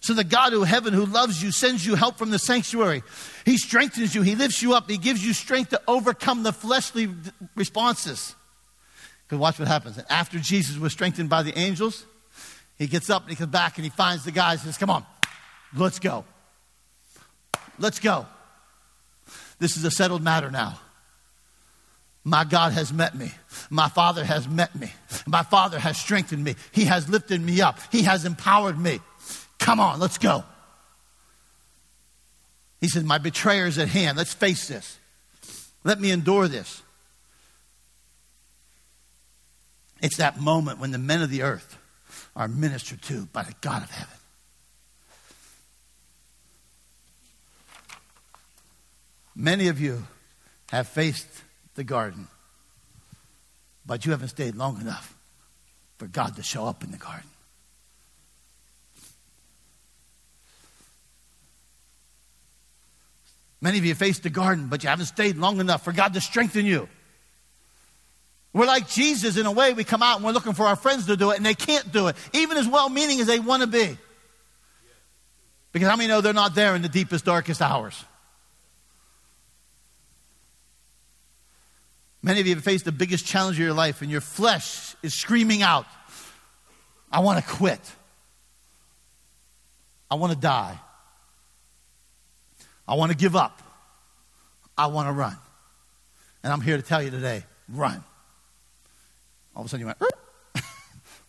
So 0.02 0.14
the 0.14 0.24
God 0.24 0.54
of 0.54 0.66
heaven 0.66 0.94
who 0.94 1.06
loves 1.06 1.44
you 1.44 1.52
sends 1.52 1.86
you 1.86 1.96
help 1.96 2.18
from 2.18 2.30
the 2.30 2.40
sanctuary. 2.40 3.04
He 3.44 3.58
strengthens 3.58 4.16
you, 4.16 4.22
He 4.22 4.36
lifts 4.36 4.62
you 4.62 4.74
up, 4.74 4.90
He 4.90 4.98
gives 4.98 5.26
you 5.26 5.34
strength 5.34 5.72
to 5.72 5.82
overcome 5.88 6.44
the 6.44 6.54
fleshly 6.54 7.10
responses. 7.56 8.36
Because 9.28 9.40
watch 9.40 9.60
what 9.60 9.68
happens. 9.68 10.00
After 10.10 10.40
Jesus 10.40 10.78
was 10.78 10.94
strengthened 10.94 11.30
by 11.30 11.44
the 11.44 11.56
angels, 11.58 12.06
he 12.80 12.88
gets 12.88 13.10
up 13.10 13.24
and 13.24 13.30
he 13.30 13.36
comes 13.36 13.52
back 13.52 13.78
and 13.78 13.84
he 13.84 13.92
finds 13.92 14.24
the 14.24 14.32
guys 14.32 14.64
and 14.64 14.74
says, 14.74 14.78
Come 14.78 14.90
on, 14.90 15.06
let's 15.76 16.00
go. 16.00 16.24
Let's 17.78 18.00
go. 18.00 18.26
This 19.60 19.78
is 19.78 19.84
a 19.84 19.92
settled 19.92 20.24
matter 20.24 20.50
now. 20.50 20.80
My 22.24 22.44
God 22.44 22.74
has 22.74 22.92
met 22.92 23.16
me. 23.16 23.32
My 23.70 23.88
Father 23.88 24.24
has 24.24 24.48
met 24.48 24.76
me. 24.76 24.92
My 25.26 25.44
Father 25.44 25.80
has 25.80 25.98
strengthened 25.98 26.44
me. 26.44 26.56
He 26.72 26.86
has 26.86 27.10
lifted 27.10 27.42
me 27.42 27.62
up. 27.62 27.80
He 27.92 28.04
has 28.04 28.26
empowered 28.26 28.78
me. 28.78 29.00
Come 29.58 29.80
on, 29.80 30.00
let's 30.00 30.18
go. 30.18 30.44
He 32.82 32.88
said, 32.88 33.06
My 33.06 33.18
betrayer 33.18 33.66
is 33.66 33.78
at 33.78 33.88
hand. 33.88 34.18
Let's 34.18 34.34
face 34.34 34.68
this. 34.68 34.98
Let 35.84 36.00
me 36.00 36.12
endure 36.12 36.48
this. 36.48 36.82
It's 40.02 40.18
that 40.18 40.40
moment 40.40 40.80
when 40.80 40.92
the 40.92 40.98
men 40.98 41.22
of 41.22 41.30
the 41.30 41.42
earth 41.42 41.78
are 42.36 42.48
ministered 42.48 43.02
to 43.04 43.26
by 43.28 43.44
the 43.44 43.54
God 43.62 43.84
of 43.84 43.92
heaven. 43.92 44.16
Many 49.36 49.68
of 49.68 49.80
you 49.80 50.06
have 50.72 50.88
faced 50.88 51.28
the 51.80 51.84
garden, 51.86 52.28
but 53.86 54.06
you 54.06 54.12
haven't 54.12 54.28
stayed 54.28 54.54
long 54.54 54.82
enough 54.82 55.16
for 55.98 56.08
God 56.08 56.36
to 56.36 56.44
show 56.44 56.66
up 56.66 56.84
in 56.84 56.92
the 56.92 56.98
garden. 56.98 57.30
Many 63.62 63.78
of 63.78 63.86
you 63.86 63.96
faced 63.96 64.24
the 64.24 64.30
garden, 64.30 64.68
but 64.68 64.84
you 64.84 64.90
haven't 64.90 65.06
stayed 65.06 65.38
long 65.38 65.62
enough 65.62 65.86
for 65.86 65.94
God 65.94 66.14
to 66.16 66.22
strengthen 66.22 66.66
you. 66.66 66.90
We're 68.52 68.66
like 68.66 68.90
Jesus 68.90 69.38
in 69.38 69.46
a 69.46 69.52
way. 69.52 69.72
We 69.72 69.86
come 69.86 70.04
out 70.04 70.18
and 70.18 70.26
we're 70.26 70.34
looking 70.34 70.54
for 70.54 70.66
our 70.66 70.76
friends 70.76 71.06
to 71.06 71.16
do 71.16 71.32
it, 71.32 71.38
and 71.38 71.46
they 71.46 71.54
can't 71.54 71.94
do 71.94 72.08
it, 72.08 72.18
even 72.34 72.58
as 72.58 72.68
well 72.68 72.90
meaning 72.90 73.22
as 73.22 73.28
they 73.28 73.40
want 73.40 73.62
to 73.62 73.68
be. 73.68 73.98
Because 75.72 75.88
how 75.88 75.96
many 75.96 76.10
know 76.10 76.20
they're 76.20 76.34
not 76.34 76.56
there 76.56 76.76
in 76.76 76.82
the 76.82 76.90
deepest, 76.90 77.24
darkest 77.24 77.62
hours? 77.62 78.04
Many 82.22 82.42
of 82.42 82.48
you 82.48 82.56
have 82.56 82.64
faced 82.64 82.86
the 82.86 82.92
biggest 82.92 83.26
challenge 83.26 83.58
of 83.58 83.64
your 83.64 83.74
life, 83.74 84.02
and 84.02 84.12
your 84.12 84.22
flesh 84.22 84.96
is 85.02 85.14
screaming 85.14 85.62
out, 85.62 85.86
I 87.12 87.20
want 87.22 87.44
to 87.44 87.50
quit. 87.50 87.80
I 90.12 90.16
want 90.16 90.34
to 90.34 90.40
die. 90.40 90.80
I 92.88 92.96
want 92.96 93.12
to 93.12 93.18
give 93.18 93.36
up. 93.36 93.62
I 94.78 94.88
want 94.88 95.08
to 95.08 95.14
run. 95.14 95.38
And 96.44 96.52
I'm 96.52 96.62
here 96.62 96.78
to 96.78 96.84
tell 96.84 97.02
you 97.02 97.12
today 97.12 97.44
run. 97.68 98.04
All 99.56 99.62
of 99.62 99.66
a 99.68 99.70
sudden 99.70 99.82
you 99.82 99.86
went, 99.88 99.98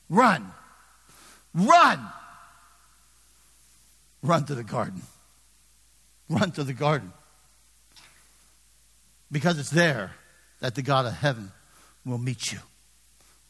run, 0.09 0.53
run, 1.55 2.07
run 4.23 4.45
to 4.47 4.55
the 4.55 4.65
garden. 4.65 5.03
Run 6.29 6.53
to 6.53 6.65
the 6.65 6.73
garden. 6.73 7.13
Because 9.33 9.59
it's 9.59 9.71
there 9.71 10.13
that 10.61 10.75
the 10.75 10.83
God 10.83 11.07
of 11.07 11.13
heaven 11.13 11.53
will 12.05 12.19
meet 12.19 12.53
you, 12.53 12.59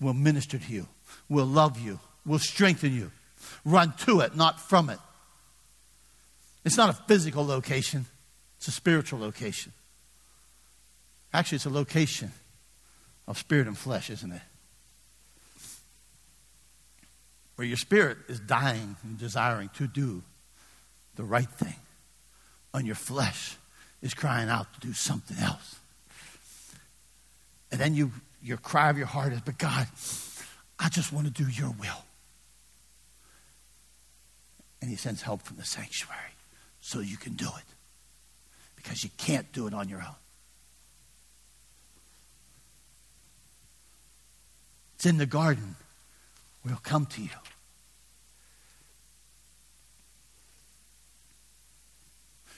will 0.01 0.15
minister 0.15 0.59
to 0.59 0.73
you, 0.73 0.87
will 1.29 1.47
love 1.47 1.79
you, 1.79 2.01
will 2.25 2.39
strengthen 2.39 2.95
you. 2.95 3.11
Run 3.65 3.93
to 3.99 4.21
it, 4.21 4.37
not 4.37 4.61
from 4.61 4.91
it. 4.91 4.99
It's 6.65 6.77
not 6.77 6.91
a 6.91 6.93
physical 6.93 7.45
location, 7.45 8.07
it's 8.59 8.69
a 8.69 8.73
spiritual 8.73 9.21
location. 9.21 9.73
Actually, 11.33 11.57
it's 11.57 11.67
a 11.67 11.71
location 11.71 12.33
of 13.29 13.39
spirit 13.39 13.67
and 13.67 13.79
flesh, 13.79 14.11
isn't 14.11 14.33
it? 14.33 14.43
where 17.61 17.67
your 17.67 17.77
spirit 17.77 18.17
is 18.27 18.41
dying 18.41 18.97
and 19.03 19.19
desiring 19.19 19.69
to 19.75 19.87
do 19.87 20.23
the 21.17 21.23
right 21.23 21.51
thing, 21.51 21.75
and 22.73 22.87
your 22.87 22.97
flesh 22.97 23.59
is 24.01 24.15
crying 24.15 24.49
out 24.49 24.73
to 24.73 24.81
do 24.81 24.95
something 24.95 25.37
else. 25.37 25.80
And 27.71 27.81
then 27.81 27.95
you, 27.95 28.11
your 28.43 28.57
cry 28.57 28.91
of 28.91 28.99
your 28.99 29.07
heart 29.07 29.33
is, 29.33 29.41
But 29.41 29.59
God, 29.59 29.87
I 30.79 30.89
just 30.89 31.13
want 31.13 31.27
to 31.27 31.33
do 31.33 31.49
your 31.49 31.71
will. 31.71 32.05
And 34.81 34.91
He 34.91 34.97
sends 34.97 35.23
help 35.23 35.43
from 35.43 35.57
the 35.57 35.65
sanctuary 35.65 36.35
so 36.81 37.01
you 37.01 37.17
can 37.17 37.35
do 37.35 37.47
it 37.47 37.65
because 38.77 39.05
you 39.05 39.11
can't 39.19 39.51
do 39.53 39.67
it 39.67 39.75
on 39.75 39.89
your 39.89 40.01
own. 40.01 40.15
It's 44.97 45.07
in 45.07 45.19
the 45.19 45.27
garden 45.27 45.77
We'll 46.65 46.77
come 46.77 47.07
to 47.07 47.23
you. 47.23 47.29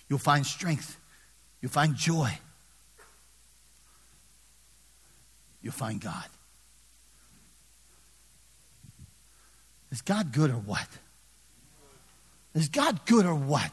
You'll 0.09 0.19
find 0.19 0.45
strength. 0.45 0.99
You'll 1.61 1.71
find 1.71 1.95
joy. 1.95 2.39
You'll 5.63 5.73
find 5.73 6.01
God. 6.01 6.25
Is 9.91 10.03
God 10.03 10.33
good 10.33 10.51
or 10.51 10.55
what? 10.55 10.89
Is 12.55 12.69
God 12.69 13.05
good 13.07 13.25
or 13.25 13.35
what? 13.35 13.71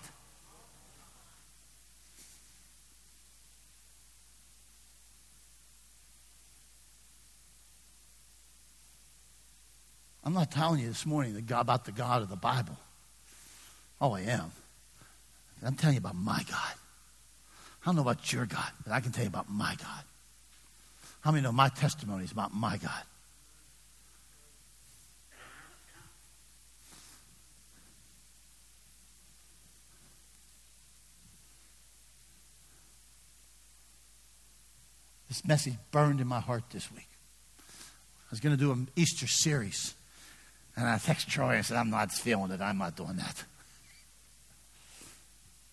I'm 10.24 10.34
not 10.34 10.52
telling 10.52 10.80
you 10.80 10.88
this 10.88 11.06
morning 11.06 11.44
about 11.50 11.86
the 11.86 11.92
God 11.92 12.22
of 12.22 12.30
the 12.30 12.36
Bible. 12.36 12.78
Oh, 14.00 14.14
I 14.14 14.22
am. 14.22 14.52
I'm 15.66 15.76
telling 15.76 15.96
you 15.96 16.00
about 16.00 16.16
my 16.16 16.44
God. 16.50 16.74
I 17.82 17.86
don't 17.86 17.96
know 17.96 18.02
about 18.02 18.32
your 18.32 18.46
God, 18.46 18.70
but 18.84 18.94
I 18.94 19.00
can 19.00 19.12
tell 19.12 19.24
you 19.24 19.30
about 19.30 19.50
my 19.50 19.76
God. 19.80 20.04
How 21.22 21.32
many 21.32 21.44
know 21.44 21.52
my 21.52 21.70
testimony 21.70 22.24
is 22.24 22.32
about 22.32 22.54
my 22.54 22.78
God? 22.78 23.04
This 35.28 35.46
message 35.46 35.76
burned 35.92 36.20
in 36.20 36.28
my 36.28 36.40
heart 36.40 36.64
this 36.72 36.92
week. 36.92 37.08
I 37.60 38.32
was 38.32 38.40
going 38.40 38.56
to 38.56 38.62
do 38.62 38.72
an 38.72 38.90
Easter 38.96 39.28
series. 39.28 39.94
And 40.76 40.88
I 40.88 40.96
texted 40.96 41.28
Troy 41.28 41.56
and 41.56 41.66
said, 41.66 41.78
I'm 41.78 41.90
not 41.90 42.12
feeling 42.12 42.52
it. 42.52 42.62
I'm 42.62 42.78
not 42.78 42.96
doing 42.96 43.18
that. 43.18 43.44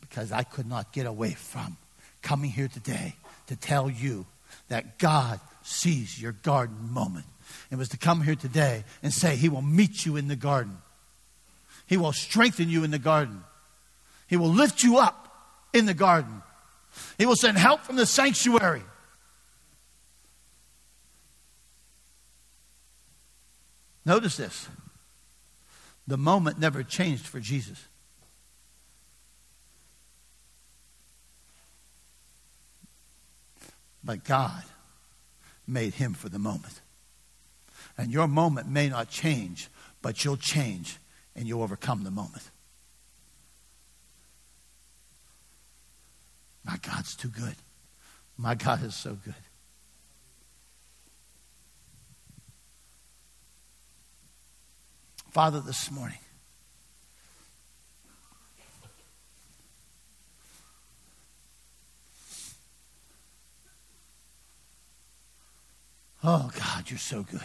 Because 0.00 0.32
I 0.32 0.42
could 0.42 0.66
not 0.66 0.92
get 0.92 1.06
away 1.06 1.32
from 1.32 1.76
coming 2.22 2.50
here 2.50 2.68
today 2.68 3.14
to 3.46 3.56
tell 3.56 3.88
you 3.88 4.26
that 4.68 4.98
God 4.98 5.40
sees 5.62 6.20
your 6.20 6.32
garden 6.32 6.92
moment. 6.92 7.26
It 7.70 7.76
was 7.76 7.88
to 7.90 7.96
come 7.96 8.22
here 8.22 8.34
today 8.34 8.84
and 9.02 9.12
say, 9.12 9.36
He 9.36 9.48
will 9.48 9.62
meet 9.62 10.04
you 10.04 10.16
in 10.16 10.28
the 10.28 10.36
garden. 10.36 10.78
He 11.86 11.96
will 11.96 12.12
strengthen 12.12 12.68
you 12.68 12.84
in 12.84 12.90
the 12.90 12.98
garden. 12.98 13.42
He 14.26 14.36
will 14.36 14.50
lift 14.50 14.82
you 14.82 14.98
up 14.98 15.32
in 15.72 15.86
the 15.86 15.94
garden. 15.94 16.42
He 17.18 17.26
will 17.26 17.36
send 17.36 17.58
help 17.58 17.82
from 17.82 17.96
the 17.96 18.06
sanctuary. 18.06 18.82
Notice 24.04 24.36
this. 24.36 24.68
The 26.06 26.16
moment 26.16 26.58
never 26.58 26.82
changed 26.82 27.26
for 27.26 27.40
Jesus. 27.40 27.84
But 34.06 34.22
God 34.22 34.62
made 35.66 35.94
him 35.94 36.14
for 36.14 36.28
the 36.28 36.38
moment. 36.38 36.80
And 37.98 38.12
your 38.12 38.28
moment 38.28 38.68
may 38.68 38.88
not 38.88 39.10
change, 39.10 39.68
but 40.00 40.24
you'll 40.24 40.36
change 40.36 40.98
and 41.34 41.48
you'll 41.48 41.62
overcome 41.62 42.04
the 42.04 42.12
moment. 42.12 42.50
My 46.64 46.76
God's 46.80 47.16
too 47.16 47.28
good. 47.28 47.56
My 48.38 48.54
God 48.54 48.84
is 48.84 48.94
so 48.94 49.18
good. 49.24 49.34
Father, 55.32 55.60
this 55.60 55.90
morning, 55.90 56.18
Oh, 66.28 66.50
God, 66.58 66.90
you're 66.90 66.98
so 66.98 67.22
good. 67.22 67.40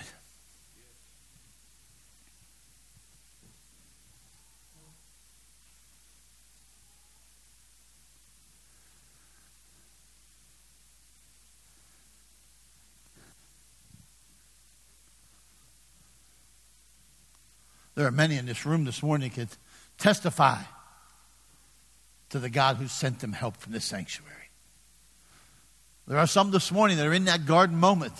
There 17.93 18.07
are 18.07 18.11
many 18.11 18.35
in 18.37 18.47
this 18.47 18.65
room 18.65 18.85
this 18.85 19.03
morning 19.03 19.31
that 19.35 19.55
testify 19.99 20.57
to 22.31 22.39
the 22.39 22.49
God 22.49 22.77
who 22.77 22.87
sent 22.87 23.19
them 23.19 23.33
help 23.33 23.57
from 23.57 23.73
this 23.73 23.85
sanctuary. 23.85 24.49
There 26.07 26.17
are 26.17 26.25
some 26.25 26.49
this 26.49 26.71
morning 26.71 26.97
that 26.97 27.05
are 27.05 27.13
in 27.13 27.25
that 27.25 27.45
garden 27.45 27.77
moment, 27.77 28.13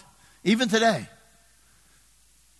even 0.43 0.69
today. 0.69 1.07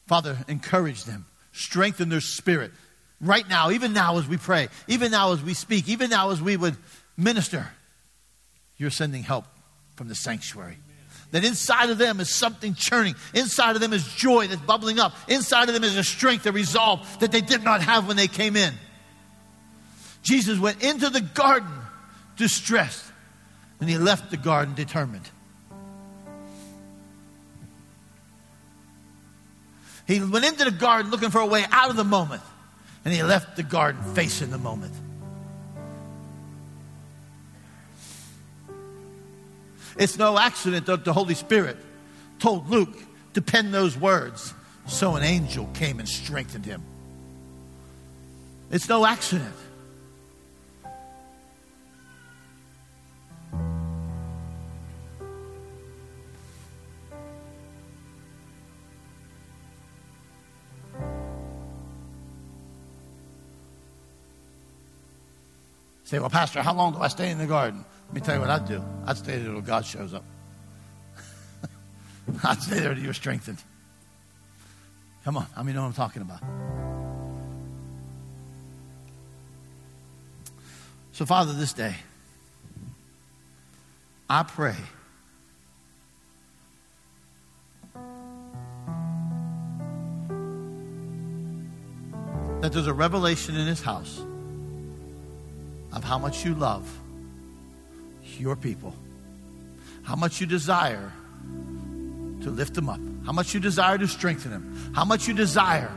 Father, 0.08 0.38
encourage 0.48 1.04
them, 1.06 1.26
strengthen 1.52 2.10
their 2.10 2.22
spirit. 2.22 2.72
Right 3.20 3.48
now, 3.48 3.72
even 3.72 3.94
now 3.94 4.18
as 4.18 4.28
we 4.28 4.38
pray, 4.38 4.68
even 4.88 5.12
now 5.12 5.32
as 5.32 5.42
we 5.42 5.54
speak, 5.54 5.88
even 5.88 6.10
now 6.10 6.32
as 6.32 6.42
we 6.42 6.58
would 6.58 6.76
minister, 7.16 7.70
you're 8.78 8.90
sending 8.90 9.24
help 9.24 9.46
from 9.96 10.08
the 10.08 10.16
sanctuary. 10.16 10.78
That 11.32 11.46
inside 11.46 11.90
of 11.90 11.98
them 11.98 12.20
is 12.20 12.34
something 12.34 12.74
churning. 12.74 13.16
Inside 13.34 13.76
of 13.76 13.82
them 13.82 13.94
is 13.94 14.06
joy 14.06 14.48
that's 14.48 14.62
bubbling 14.62 15.00
up. 15.00 15.14
Inside 15.30 15.70
of 15.70 15.74
them 15.74 15.84
is 15.84 15.96
a 15.96 16.04
strength, 16.04 16.46
a 16.46 16.52
resolve 16.52 17.20
that 17.20 17.32
they 17.32 17.42
did 17.42 17.64
not 17.64 17.82
have 17.82 18.08
when 18.08 18.18
they 18.18 18.28
came 18.28 18.56
in. 18.58 18.74
Jesus 20.24 20.60
went 20.60 20.84
into 20.84 21.10
the 21.10 21.22
garden 21.22 21.72
distressed, 22.36 23.06
and 23.80 23.90
he 23.90 23.98
left 23.98 24.30
the 24.30 24.38
garden 24.38 24.76
determined. 24.76 25.30
He 30.12 30.20
went 30.20 30.44
into 30.44 30.66
the 30.66 30.72
garden 30.72 31.10
looking 31.10 31.30
for 31.30 31.40
a 31.40 31.46
way 31.46 31.64
out 31.72 31.90
of 31.90 31.96
the 31.96 32.04
moment, 32.04 32.42
and 33.06 33.14
he 33.14 33.24
left 33.24 33.56
the 33.56 33.64
garden 33.64 34.04
facing 34.14 34.50
the 34.52 34.58
moment. 34.58 34.94
It's 39.96 40.18
no 40.18 40.38
accident 40.38 40.86
that 40.88 41.06
the 41.06 41.14
Holy 41.14 41.34
Spirit 41.34 41.78
told 42.40 42.70
Luke 42.70 42.98
to 43.36 43.42
pen 43.42 43.72
those 43.72 43.96
words, 43.96 44.54
so 44.86 45.16
an 45.16 45.24
angel 45.24 45.70
came 45.76 46.00
and 46.00 46.10
strengthened 46.10 46.66
him. 46.66 46.84
It's 48.70 48.90
no 48.90 49.06
accident. 49.06 49.56
Say, 66.12 66.20
well, 66.20 66.30
Pastor, 66.30 66.62
how 66.62 66.74
long 66.74 66.92
do 66.92 67.00
I 67.00 67.08
stay 67.08 67.32
in 67.32 67.38
the 67.38 67.46
garden? 67.46 67.86
Let 68.08 68.14
me 68.14 68.20
tell 68.20 68.36
you 68.36 68.42
what 68.42 68.50
I'd 68.50 68.68
do. 68.68 68.84
I'd 69.06 69.16
stay 69.16 69.38
there 69.38 69.48
until 69.48 69.62
God 69.62 69.86
shows 69.86 70.14
up. 70.14 70.26
I'd 72.44 72.62
stay 72.62 72.82
there 72.82 72.90
until 72.90 73.06
you're 73.06 73.14
strengthened. 73.14 73.60
Come 75.24 75.38
on, 75.38 75.48
how 75.56 75.64
many 75.64 75.74
know 75.74 75.84
what 75.84 75.88
I'm 75.88 75.94
talking 75.94 76.22
about? 76.22 76.42
So, 81.14 81.26
Father, 81.26 81.54
this 81.54 81.72
day, 81.72 81.96
I 84.30 84.44
pray 84.44 84.76
that 92.60 92.74
there's 92.74 92.88
a 92.88 92.94
revelation 92.94 93.56
in 93.56 93.66
this 93.66 93.82
house 93.82 94.26
of 95.94 96.04
how 96.04 96.18
much 96.18 96.46
you 96.46 96.56
love 96.56 96.90
your 98.38 98.56
people, 98.56 98.96
how 100.04 100.16
much 100.16 100.42
you 100.42 100.48
desire 100.48 101.12
to 102.42 102.50
lift 102.50 102.74
them 102.74 102.90
up, 102.90 103.00
how 103.26 103.32
much 103.32 103.54
you 103.54 103.60
desire 103.60 103.98
to 103.98 104.08
strengthen 104.08 104.52
them, 104.52 104.92
how 104.96 105.06
much 105.06 105.28
you 105.28 105.34
desire 105.34 105.92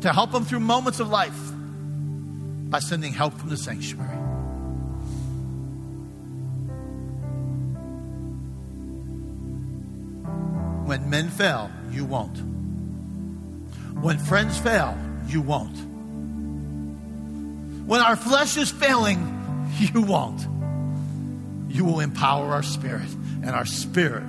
to 0.00 0.12
help 0.12 0.32
them 0.32 0.44
through 0.44 0.60
moments 0.60 1.00
of 1.00 1.08
life 1.08 1.38
by 2.70 2.78
sending 2.78 3.12
help 3.12 3.34
from 3.34 3.48
the 3.48 3.56
sanctuary. 3.56 4.16
When 10.86 11.10
men 11.10 11.28
fail, 11.30 11.70
you 11.90 12.04
won't. 12.04 12.38
When 14.00 14.18
friends 14.18 14.58
fail, 14.58 14.96
you 15.26 15.40
won't. 15.40 15.76
When 17.86 18.00
our 18.00 18.16
flesh 18.16 18.56
is 18.56 18.70
failing, 18.70 19.68
you 19.78 20.02
won't. 20.02 20.46
You 21.72 21.84
will 21.84 22.00
empower 22.00 22.52
our 22.52 22.62
spirit, 22.62 23.08
and 23.42 23.50
our 23.50 23.66
spirit 23.66 24.24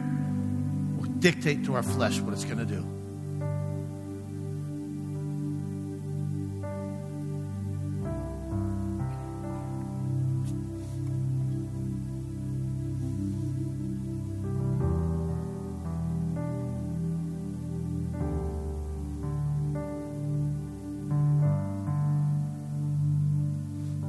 will 0.97 1.09
dictate 1.19 1.65
to 1.65 1.75
our 1.75 1.83
flesh 1.83 2.19
what 2.19 2.33
it's 2.33 2.45
going 2.45 2.59
to 2.59 2.65
do. 2.65 2.96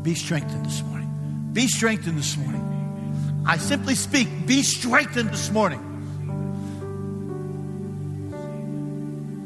Be 0.02 0.14
strengthened 0.14 0.66
this 0.66 0.82
morning. 0.82 1.50
Be 1.52 1.66
strengthened 1.66 2.18
this 2.18 2.36
morning. 2.36 3.44
I 3.46 3.56
simply 3.56 3.94
speak, 3.94 4.46
be 4.46 4.62
strengthened 4.62 5.30
this 5.30 5.50
morning. 5.50 5.84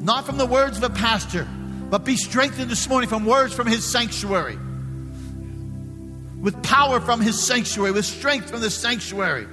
Not 0.03 0.26
from 0.26 0.36
the 0.36 0.46
words 0.46 0.76
of 0.78 0.82
a 0.82 0.90
pastor, 0.90 1.46
but 1.88 2.05
be 2.05 2.16
strengthened 2.16 2.70
this 2.70 2.88
morning 2.88 3.09
from 3.09 3.24
words 3.24 3.55
from 3.55 3.68
his 3.68 3.84
sanctuary. 3.84 4.59
With 6.40 6.61
power 6.64 7.00
from 7.00 7.20
his 7.20 7.40
sanctuary, 7.40 7.92
with 7.92 8.05
strength 8.05 8.50
from 8.50 8.61
the 8.61 8.70
sanctuary. 8.70 9.46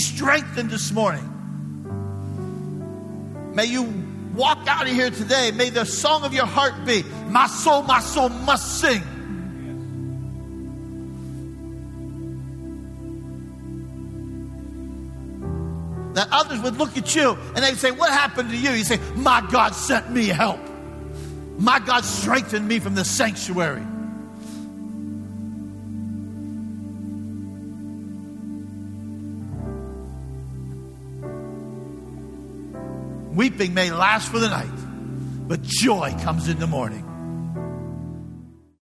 Strengthened 0.00 0.70
this 0.70 0.92
morning. 0.92 1.26
May 3.54 3.66
you 3.66 3.82
walk 4.34 4.66
out 4.66 4.86
of 4.86 4.92
here 4.92 5.10
today. 5.10 5.50
May 5.52 5.70
the 5.70 5.84
song 5.84 6.24
of 6.24 6.32
your 6.32 6.46
heart 6.46 6.84
be, 6.84 7.02
My 7.28 7.46
soul, 7.46 7.82
my 7.82 8.00
soul 8.00 8.28
must 8.28 8.80
sing. 8.80 9.02
That 16.14 16.28
others 16.32 16.60
would 16.60 16.76
look 16.76 16.96
at 16.96 17.14
you 17.14 17.36
and 17.54 17.64
they'd 17.64 17.76
say, 17.76 17.90
What 17.90 18.10
happened 18.10 18.50
to 18.50 18.56
you? 18.56 18.70
You 18.70 18.84
say, 18.84 18.98
My 19.16 19.46
God 19.50 19.74
sent 19.74 20.10
me 20.10 20.26
help. 20.26 20.60
My 21.58 21.78
God 21.78 22.04
strengthened 22.04 22.66
me 22.66 22.78
from 22.78 22.94
the 22.94 23.04
sanctuary. 23.04 23.84
Weeping 33.60 33.74
may 33.74 33.90
last 33.90 34.30
for 34.30 34.38
the 34.38 34.48
night, 34.48 34.72
but 35.46 35.60
joy 35.60 36.14
comes 36.22 36.48
in 36.48 36.58
the 36.58 36.66
morning. 36.66 37.09